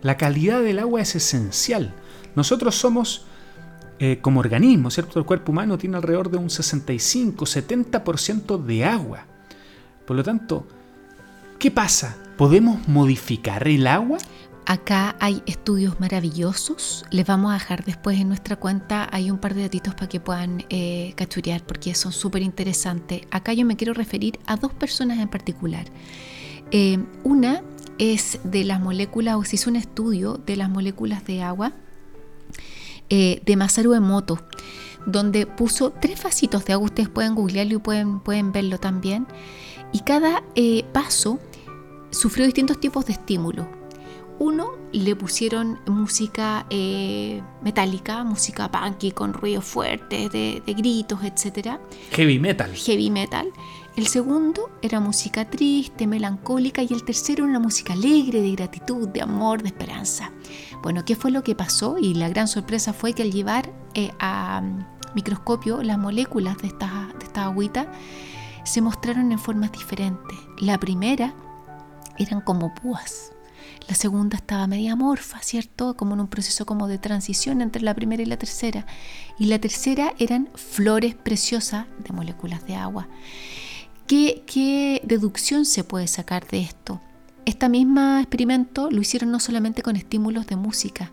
La 0.02 0.16
calidad 0.18 0.62
del 0.62 0.80
agua 0.80 1.02
es 1.02 1.16
esencial. 1.16 1.94
Nosotros 2.36 2.76
somos 2.76 3.26
eh, 4.00 4.20
como 4.22 4.40
organismo, 4.40 4.90
¿cierto? 4.92 5.20
El 5.20 5.26
cuerpo 5.26 5.52
humano 5.52 5.78
tiene 5.78 5.98
alrededor 5.98 6.32
de 6.32 6.38
un 6.38 6.48
65-70% 6.50 8.58
de 8.62 8.86
agua. 8.86 9.26
Por 10.06 10.16
lo 10.18 10.24
tanto, 10.24 10.68
¿qué 11.60 11.72
pasa? 11.72 12.18
¿Podemos 12.38 12.88
modificar 12.88 13.68
el 13.68 13.88
agua? 13.88 14.20
Acá 14.66 15.16
hay 15.20 15.44
estudios 15.46 16.00
maravillosos. 16.00 17.06
Les 17.12 17.26
vamos 17.26 17.52
a 17.52 17.56
dejar 17.56 17.86
después 17.86 18.20
en 18.20 18.30
nuestra 18.30 18.56
cuenta. 18.56 19.08
Hay 19.12 19.30
un 19.30 19.38
par 19.38 19.54
de 19.54 19.62
datitos 19.62 19.94
para 19.94 20.08
que 20.08 20.20
puedan 20.20 20.66
eh, 20.70 21.14
cachurear 21.16 21.66
porque 21.66 21.94
son 21.96 22.12
súper 22.12 22.42
interesantes. 22.42 23.22
Acá 23.30 23.54
yo 23.54 23.66
me 23.66 23.76
quiero 23.76 23.94
referir 23.94 24.40
a 24.46 24.56
dos 24.56 24.74
personas 24.74 25.20
en 25.20 25.28
particular. 25.28 25.86
Eh, 26.76 26.98
una 27.24 27.62
es 28.00 28.40
de 28.44 28.64
las 28.64 28.82
moléculas, 28.82 29.36
o 29.36 29.44
se 29.44 29.58
hizo 29.58 29.70
un 29.70 29.76
estudio 29.76 30.42
de 30.44 30.56
las 30.56 30.72
moléculas 30.72 31.24
de 31.24 31.44
agua 31.44 31.72
eh, 33.10 33.44
de 33.46 33.56
Masaru 33.56 33.94
Emoto, 33.94 34.40
donde 35.06 35.46
puso 35.46 35.92
tres 35.92 36.24
vasitos 36.24 36.66
de 36.66 36.74
agua, 36.74 36.88
ustedes 36.88 37.10
pueden 37.10 37.36
googlearlo 37.36 37.76
y 37.76 37.78
pueden, 37.78 38.20
pueden 38.20 38.52
verlo 38.52 38.80
también, 38.80 39.28
y 39.92 40.00
cada 40.00 40.42
eh, 40.56 40.84
paso 40.92 41.40
sufrió 42.10 42.44
distintos 42.46 42.80
tipos 42.80 43.06
de 43.06 43.14
estímulo. 43.14 43.68
Uno 44.40 44.72
le 44.92 45.16
pusieron 45.16 45.80
música 45.86 46.66
metálica, 47.62 48.24
música 48.24 48.72
punky 48.72 49.12
con 49.12 49.32
ruidos 49.32 49.64
fuertes, 49.64 50.32
de, 50.32 50.64
de 50.66 50.74
gritos, 50.74 51.20
etc. 51.24 51.78
Heavy 52.12 52.40
metal. 52.40 52.74
Heavy 52.74 53.12
metal. 53.12 53.48
El 53.96 54.08
segundo 54.08 54.72
era 54.82 55.00
música 55.00 55.48
triste, 55.48 56.08
melancólica 56.08 56.82
y 56.82 56.92
el 56.92 57.04
tercero 57.04 57.46
una 57.46 57.60
música 57.60 57.94
alegre, 57.94 58.42
de 58.42 58.52
gratitud, 58.54 59.08
de 59.08 59.22
amor, 59.22 59.62
de 59.62 59.68
esperanza. 59.68 60.32
Bueno, 60.82 61.06
¿qué 61.06 61.16
fue 61.16 61.30
lo 61.30 61.44
que 61.44 61.54
pasó? 61.54 62.00
Y 62.00 62.16
la 62.16 62.28
gran 62.28 62.48
sorpresa 62.48 62.92
fue 62.92 63.14
que 63.14 63.22
al 63.22 63.32
llevar 63.32 63.72
eh, 63.94 64.12
a 64.18 64.62
mm, 64.62 65.14
microscopio 65.14 65.84
las 65.84 66.00
moléculas 66.00 66.58
de 66.58 66.70
esta, 66.70 67.14
de 67.20 67.26
esta 67.26 67.44
agüita 67.44 67.86
se 68.64 68.82
mostraron 68.82 69.32
en 69.32 69.38
formas 69.38 69.72
diferentes. 69.72 70.40
La 70.58 70.80
primera 70.80 71.36
eran 72.18 72.42
como 72.42 72.74
púas. 72.74 73.32
La 73.88 73.94
segunda 73.94 74.38
estaba 74.38 74.66
media 74.66 74.96
morfa, 74.96 75.40
¿cierto? 75.44 75.96
Como 75.96 76.16
en 76.16 76.22
un 76.22 76.28
proceso 76.28 76.66
como 76.66 76.88
de 76.88 76.98
transición 76.98 77.62
entre 77.62 77.84
la 77.84 77.94
primera 77.94 78.24
y 78.24 78.26
la 78.26 78.38
tercera. 78.38 78.88
Y 79.38 79.46
la 79.46 79.60
tercera 79.60 80.16
eran 80.18 80.50
flores 80.56 81.14
preciosas 81.14 81.86
de 82.00 82.12
moléculas 82.12 82.66
de 82.66 82.76
agua. 82.76 83.08
¿Qué, 84.08 85.02
deducción 85.06 85.66
se 85.66 85.84
puede 85.84 86.08
sacar 86.08 86.48
de 86.48 86.60
esto? 86.60 87.02
Este 87.46 87.70
mismo 87.70 88.18
experimento 88.18 88.92
lo 88.92 89.02
hicieron 89.02 89.32
no 89.32 89.40
solamente 89.40 89.82
con 89.82 89.96
estímulos 89.96 90.48
de 90.48 90.56
música, 90.56 91.12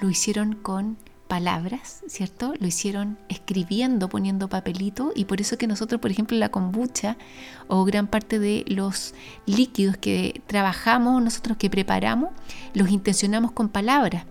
lo 0.00 0.08
hicieron 0.08 0.54
con 0.54 0.96
palabras, 1.26 2.02
¿cierto? 2.06 2.54
Lo 2.58 2.66
hicieron 2.66 3.18
escribiendo, 3.28 4.08
poniendo 4.08 4.48
papelito 4.48 5.12
y 5.14 5.26
por 5.26 5.40
eso 5.40 5.58
que 5.58 5.66
nosotros, 5.66 6.00
por 6.00 6.10
ejemplo, 6.10 6.38
la 6.38 6.48
kombucha 6.48 7.16
o 7.66 7.84
gran 7.84 8.06
parte 8.06 8.38
de 8.38 8.64
los 8.68 9.14
líquidos 9.46 9.96
que 9.96 10.40
trabajamos, 10.46 11.22
nosotros 11.22 11.58
que 11.58 11.70
preparamos, 11.70 12.30
los 12.72 12.90
intencionamos 12.90 13.52
con 13.52 13.68
palabras, 13.68 14.24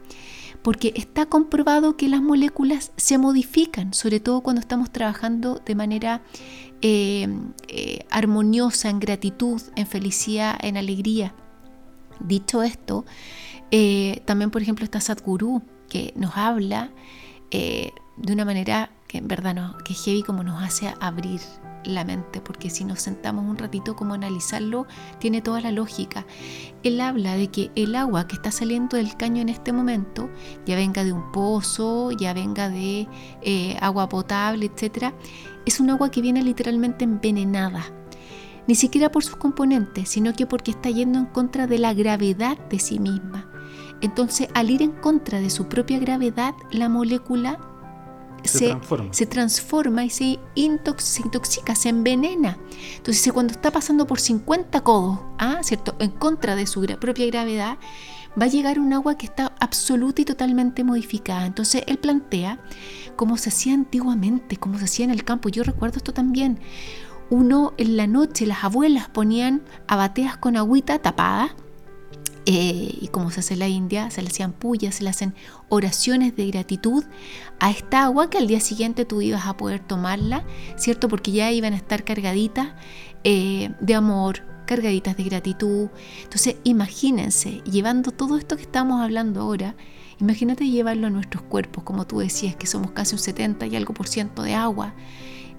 porque 0.63 0.91
está 0.95 1.27
comprobado 1.27 1.97
que 1.97 2.09
las 2.09 2.21
moléculas 2.21 2.91
se 2.97 3.17
modifican, 3.17 3.93
sobre 3.93 4.19
todo 4.19 4.41
cuando 4.41 4.59
estamos 4.59 4.91
trabajando 4.91 5.61
de 5.65 5.75
manera 5.75 6.21
eh, 6.81 7.27
eh, 7.67 8.05
armoniosa, 8.09 8.89
en 8.89 8.99
gratitud, 8.99 9.61
en 9.75 9.87
felicidad, 9.87 10.57
en 10.61 10.77
alegría. 10.77 11.33
Dicho 12.19 12.63
esto, 12.63 13.05
eh, 13.71 14.21
también 14.25 14.51
por 14.51 14.61
ejemplo 14.61 14.83
está 14.83 15.01
Sadhguru, 15.01 15.61
que 15.89 16.13
nos 16.15 16.35
habla 16.35 16.91
de 17.49 18.33
una 18.33 18.43
manera 18.43 18.91
que 19.07 19.19
en 19.19 19.27
verdad 19.29 19.55
no, 19.55 19.77
que 19.85 19.93
heavy 19.93 20.21
como 20.21 20.43
nos 20.43 20.61
hace 20.61 20.93
abrir 20.99 21.39
la 21.83 22.03
mente, 22.03 22.41
porque 22.41 22.69
si 22.69 22.83
nos 22.83 23.01
sentamos 23.01 23.45
un 23.45 23.57
ratito 23.57 23.95
como 23.95 24.13
analizarlo, 24.13 24.87
tiene 25.19 25.41
toda 25.41 25.61
la 25.61 25.71
lógica. 25.71 26.25
Él 26.83 26.99
habla 27.01 27.35
de 27.35 27.47
que 27.47 27.71
el 27.75 27.95
agua 27.95 28.27
que 28.27 28.35
está 28.35 28.51
saliendo 28.51 28.97
del 28.97 29.15
caño 29.15 29.41
en 29.41 29.49
este 29.49 29.71
momento, 29.73 30.29
ya 30.65 30.75
venga 30.75 31.03
de 31.03 31.13
un 31.13 31.31
pozo, 31.31 32.11
ya 32.11 32.33
venga 32.33 32.69
de 32.69 33.07
agua 33.81 34.09
potable, 34.09 34.65
etcétera, 34.65 35.13
es 35.65 35.79
un 35.79 35.89
agua 35.89 36.11
que 36.11 36.21
viene 36.21 36.43
literalmente 36.43 37.03
envenenada. 37.03 37.85
Ni 38.67 38.75
siquiera 38.75 39.09
por 39.11 39.23
sus 39.23 39.37
componentes, 39.37 40.09
sino 40.09 40.33
que 40.33 40.45
porque 40.45 40.71
está 40.71 40.89
yendo 40.89 41.19
en 41.19 41.25
contra 41.25 41.67
de 41.67 41.79
la 41.79 41.93
gravedad 41.93 42.57
de 42.69 42.79
sí 42.79 42.99
misma. 42.99 43.49
Entonces, 44.01 44.49
al 44.53 44.69
ir 44.69 44.81
en 44.81 44.91
contra 44.91 45.39
de 45.39 45.49
su 45.49 45.67
propia 45.67 45.99
gravedad, 45.99 46.53
la 46.71 46.89
molécula 46.89 47.59
se, 48.47 49.25
transforma. 49.25 50.05
y 50.05 50.09
se, 50.09 50.39
intoxica, 50.55 51.75
se 51.75 51.89
envenena. 51.89 52.57
Entonces, 52.97 53.31
cuando 53.33 53.53
está 53.53 53.71
pasando 53.71 54.07
por 54.07 54.19
50 54.19 54.81
codos, 54.81 55.19
¿ah? 55.37 55.59
¿cierto? 55.63 55.95
en 55.99 56.11
contra 56.11 56.55
de 56.55 56.67
su 56.67 56.81
propia 56.99 57.25
gravedad, 57.27 57.77
va 58.39 58.45
a 58.45 58.49
llegar 58.49 58.79
un 58.79 58.93
agua 58.93 59.17
que 59.17 59.25
está 59.25 59.53
absoluta 59.59 60.21
y 60.21 60.25
totalmente 60.25 60.83
modificada. 60.83 61.45
Entonces, 61.45 61.83
él 61.87 61.97
plantea 61.97 62.59
como 63.15 63.37
se 63.37 63.49
hacía 63.49 63.73
antiguamente, 63.73 64.57
como 64.57 64.77
se 64.77 64.85
hacía 64.85 65.05
en 65.05 65.11
el 65.11 65.23
campo. 65.23 65.49
Yo 65.49 65.63
recuerdo 65.63 65.97
esto 65.97 66.13
también. 66.13 66.59
Uno 67.29 67.73
en 67.77 67.97
la 67.97 68.07
noche, 68.07 68.45
las 68.45 68.63
abuelas 68.63 69.09
ponían 69.09 69.61
abateas 69.87 70.37
con 70.37 70.55
agüita 70.55 70.99
tapada 70.99 71.55
Eh, 72.49 72.97
y 73.01 73.09
como 73.09 73.29
se 73.29 73.41
hace 73.41 73.55
en 73.55 73.59
la 73.59 73.67
India, 73.67 74.09
se 74.09 74.21
le 74.21 74.29
hacían 74.29 74.53
pullas, 74.53 74.95
se 74.95 75.03
le 75.03 75.09
hacen 75.09 75.35
oraciones 75.67 76.33
de 76.37 76.47
gratitud 76.47 77.03
a 77.59 77.69
esta 77.71 78.05
agua 78.05 78.29
que 78.29 78.37
al 78.37 78.47
día 78.47 78.61
siguiente 78.61 79.03
tú 79.03 79.21
ibas 79.21 79.45
a 79.47 79.57
poder 79.57 79.81
tomarla, 79.81 80.45
¿cierto? 80.77 81.09
Porque 81.09 81.33
ya 81.33 81.51
iban 81.51 81.73
a 81.73 81.75
estar 81.75 82.05
cargaditas 82.05 82.69
eh, 83.25 83.71
de 83.81 83.95
amor, 83.95 84.43
cargaditas 84.65 85.17
de 85.17 85.23
gratitud. 85.25 85.89
Entonces, 86.23 86.55
imagínense, 86.63 87.61
llevando 87.69 88.11
todo 88.11 88.37
esto 88.37 88.55
que 88.55 88.61
estamos 88.61 89.01
hablando 89.01 89.41
ahora, 89.41 89.75
imagínate 90.21 90.69
llevarlo 90.69 91.07
a 91.07 91.09
nuestros 91.09 91.43
cuerpos, 91.43 91.83
como 91.83 92.07
tú 92.07 92.19
decías, 92.19 92.55
que 92.55 92.65
somos 92.65 92.91
casi 92.91 93.13
un 93.13 93.19
70 93.19 93.67
y 93.67 93.75
algo 93.75 93.93
por 93.93 94.07
ciento 94.07 94.41
de 94.41 94.53
agua. 94.53 94.95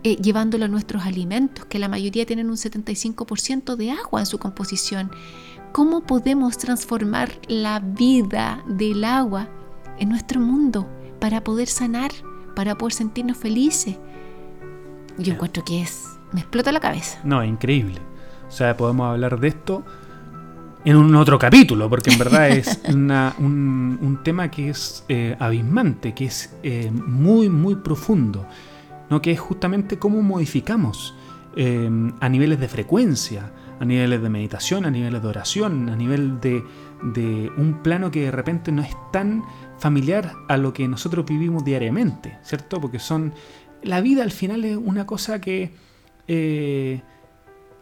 Eh, 0.04 0.16
llevándolo 0.16 0.64
a 0.64 0.68
nuestros 0.68 1.04
alimentos, 1.04 1.66
que 1.66 1.78
la 1.78 1.88
mayoría 1.88 2.24
tienen 2.24 2.48
un 2.48 2.56
75% 2.56 3.76
de 3.76 3.90
agua 3.90 4.20
en 4.20 4.26
su 4.26 4.38
composición. 4.38 5.10
¿Cómo 5.72 6.00
podemos 6.00 6.56
transformar 6.58 7.30
la 7.46 7.80
vida 7.80 8.64
del 8.66 9.04
agua 9.04 9.48
en 9.98 10.08
nuestro 10.08 10.40
mundo 10.40 10.88
para 11.20 11.44
poder 11.44 11.68
sanar, 11.68 12.10
para 12.56 12.76
poder 12.76 12.94
sentirnos 12.94 13.36
felices? 13.36 13.96
Yo 15.18 15.34
encuentro 15.34 15.64
que 15.64 15.82
es, 15.82 16.18
me 16.32 16.40
explota 16.40 16.72
la 16.72 16.80
cabeza. 16.80 17.20
No, 17.22 17.44
increíble. 17.44 18.00
O 18.48 18.50
sea, 18.50 18.76
podemos 18.76 19.10
hablar 19.10 19.38
de 19.38 19.48
esto 19.48 19.84
en 20.84 20.96
un 20.96 21.14
otro 21.16 21.38
capítulo, 21.38 21.88
porque 21.90 22.10
en 22.10 22.18
verdad 22.18 22.48
es 22.50 22.80
un, 22.88 24.20
tema 24.24 24.50
que 24.50 24.70
es 24.70 25.04
eh, 25.08 25.36
abismante, 25.38 26.14
que 26.14 26.26
es 26.26 26.54
eh, 26.62 26.90
muy, 26.90 27.48
muy 27.48 27.76
profundo, 27.76 28.46
¿no? 29.10 29.20
que 29.20 29.32
es 29.32 29.40
justamente 29.40 29.98
cómo 29.98 30.22
modificamos 30.22 31.14
eh, 31.56 31.90
a 32.20 32.28
niveles 32.28 32.58
de 32.58 32.68
frecuencia, 32.68 33.52
a 33.80 33.84
niveles 33.84 34.22
de 34.22 34.28
meditación, 34.28 34.84
a 34.84 34.90
niveles 34.90 35.22
de 35.22 35.28
oración, 35.28 35.88
a 35.88 35.96
nivel 35.96 36.40
de, 36.40 36.62
un 37.56 37.80
plano 37.82 38.10
que 38.10 38.22
de 38.22 38.30
repente 38.30 38.72
no 38.72 38.82
es 38.82 38.94
tan 39.12 39.44
familiar 39.78 40.32
a 40.48 40.56
lo 40.56 40.72
que 40.72 40.88
nosotros 40.88 41.24
vivimos 41.26 41.64
diariamente, 41.64 42.38
¿cierto? 42.42 42.80
Porque 42.80 42.98
son... 42.98 43.32
La 43.82 44.00
vida 44.00 44.24
al 44.24 44.32
final 44.32 44.64
es 44.64 44.76
una 44.76 45.06
cosa 45.06 45.40
que... 45.40 45.72
Eh, 46.26 47.00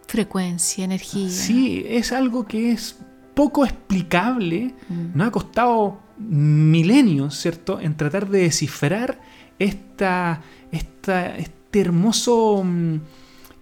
Frecuencia, 0.07 0.85
energía. 0.85 1.29
Sí, 1.29 1.83
es 1.87 2.11
algo 2.11 2.45
que 2.45 2.71
es 2.71 2.99
poco 3.33 3.65
explicable, 3.65 4.75
mm. 4.87 5.17
nos 5.17 5.27
ha 5.27 5.31
costado 5.31 5.99
milenios, 6.17 7.35
¿cierto?, 7.35 7.79
en 7.79 7.97
tratar 7.97 8.29
de 8.29 8.41
descifrar 8.41 9.19
esta, 9.57 10.41
esta, 10.71 11.35
este 11.35 11.81
hermoso... 11.81 12.63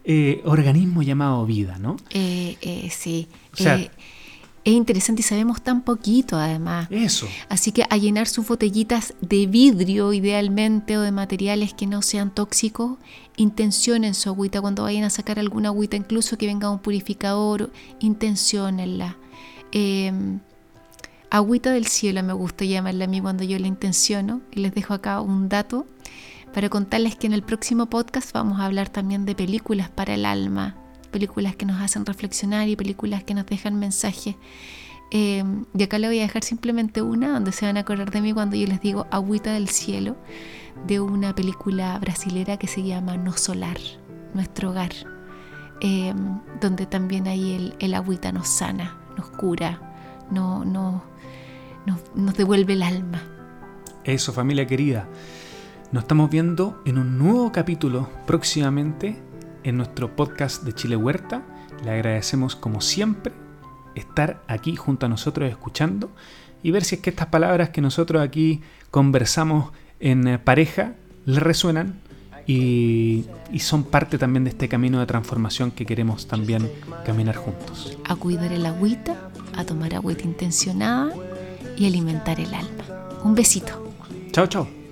Eh, 0.07 0.43
organismo 0.45 1.01
llamado 1.01 1.43
vida, 1.47 1.79
¿no? 1.79 1.97
Eh, 2.11 2.57
eh, 2.61 2.91
sí. 2.91 3.27
es 3.57 3.89
interesante 4.63 5.21
y 5.21 5.23
sabemos 5.23 5.63
tan 5.63 5.81
poquito 5.81 6.37
además. 6.37 6.87
Eso. 6.91 7.27
Así 7.49 7.71
que 7.71 7.85
a 7.89 7.97
llenar 7.97 8.27
sus 8.27 8.47
botellitas 8.47 9.15
de 9.21 9.47
vidrio 9.47 10.13
idealmente 10.13 10.95
o 10.95 11.01
de 11.01 11.11
materiales 11.11 11.73
que 11.73 11.87
no 11.87 12.03
sean 12.03 12.29
tóxicos, 12.29 12.99
intencionen 13.35 14.13
su 14.13 14.29
agüita 14.29 14.61
cuando 14.61 14.83
vayan 14.83 15.05
a 15.05 15.09
sacar 15.09 15.39
alguna 15.39 15.69
agüita, 15.69 15.97
incluso 15.97 16.37
que 16.37 16.45
venga 16.45 16.69
un 16.69 16.77
purificador, 16.77 17.71
intencionenla. 17.99 19.17
Em, 19.71 20.39
agüita 21.31 21.71
del 21.71 21.87
cielo 21.87 22.21
me 22.21 22.33
gusta 22.33 22.63
llamarla 22.63 23.05
a 23.05 23.07
mí 23.07 23.21
cuando 23.21 23.43
yo 23.43 23.57
la 23.57 23.65
intenciono 23.65 24.41
y 24.51 24.59
les 24.59 24.75
dejo 24.75 24.93
acá 24.93 25.19
un 25.19 25.49
dato 25.49 25.87
para 26.55 26.69
contarles 26.69 27.17
que 27.17 27.27
en 27.27 27.33
el 27.33 27.43
próximo 27.43 27.87
podcast 27.87 28.31
vamos 28.31 28.61
a 28.61 28.65
hablar 28.65 28.87
también 28.87 29.25
de 29.25 29.35
películas 29.35 29.89
para 29.89 30.13
el 30.13 30.25
alma, 30.25 30.77
películas 31.11 31.57
que 31.57 31.65
nos 31.65 31.81
hacen 31.81 32.05
reflexionar 32.05 32.69
y 32.69 32.77
películas 32.77 33.25
que 33.25 33.33
nos 33.33 33.45
dejan 33.45 33.77
mensajes. 33.77 34.37
Eh, 35.11 35.43
y 35.77 35.83
acá 35.83 35.99
le 35.99 36.07
voy 36.07 36.19
a 36.19 36.21
dejar 36.21 36.45
simplemente 36.45 37.01
una 37.01 37.27
donde 37.27 37.51
se 37.51 37.65
van 37.65 37.75
a 37.75 37.81
acordar 37.81 38.09
de 38.09 38.21
mí 38.21 38.31
cuando 38.31 38.55
yo 38.55 38.67
les 38.67 38.79
digo 38.79 39.05
Agüita 39.11 39.51
del 39.51 39.67
Cielo, 39.67 40.15
de 40.87 41.01
una 41.01 41.35
película 41.35 41.99
brasilera 41.99 42.55
que 42.55 42.67
se 42.67 42.83
llama 42.83 43.17
No 43.17 43.33
Solar, 43.33 43.77
Nuestro 44.33 44.69
Hogar, 44.69 44.93
eh, 45.81 46.13
donde 46.61 46.85
también 46.85 47.27
ahí 47.27 47.51
el, 47.51 47.75
el, 47.79 47.93
agüita 47.93 48.31
nos 48.31 48.47
sana, 48.47 48.97
nos 49.17 49.27
cura, 49.27 50.25
no, 50.31 50.63
no, 50.63 51.03
nos 52.15 52.37
devuelve 52.37 52.71
el 52.71 52.83
alma. 52.83 53.21
Eso, 54.05 54.31
familia 54.31 54.65
querida. 54.65 55.09
Nos 55.91 56.03
estamos 56.03 56.29
viendo 56.29 56.81
en 56.85 56.97
un 56.97 57.17
nuevo 57.17 57.51
capítulo 57.51 58.09
próximamente 58.25 59.15
en 59.63 59.77
nuestro 59.77 60.15
podcast 60.15 60.63
de 60.63 60.73
Chile 60.73 60.95
Huerta. 60.95 61.43
Le 61.83 61.91
agradecemos 61.91 62.55
como 62.55 62.81
siempre 62.81 63.33
estar 63.93 64.41
aquí 64.47 64.75
junto 64.75 65.05
a 65.05 65.09
nosotros 65.09 65.49
escuchando 65.49 66.11
y 66.63 66.71
ver 66.71 66.83
si 66.83 66.95
es 66.95 67.01
que 67.01 67.11
estas 67.11 67.27
palabras 67.27 67.69
que 67.69 67.81
nosotros 67.81 68.21
aquí 68.21 68.61
conversamos 68.91 69.71
en 69.99 70.27
eh, 70.27 70.39
pareja 70.39 70.93
le 71.25 71.39
resuenan 71.39 72.01
y, 72.47 73.25
son 73.59 73.83
parte 73.83 74.17
también 74.17 74.43
de 74.43 74.51
este 74.51 74.67
camino 74.67 74.99
de 74.99 75.05
transformación 75.05 75.71
que 75.71 75.85
queremos 75.85 76.27
también 76.27 76.69
caminar 77.05 77.35
juntos. 77.35 77.97
A 78.07 78.15
cuidar 78.15 78.51
el 78.51 78.65
agüita, 78.65 79.29
a 79.55 79.63
tomar 79.65 79.95
agüita 79.95 80.23
intencionada 80.23 81.11
y 81.77 81.87
alimentar 81.87 82.39
el 82.39 82.53
alma. 82.53 82.83
Un 83.23 83.33
besito. 83.33 83.93
Chao, 84.31 84.45
chao. 84.47 84.84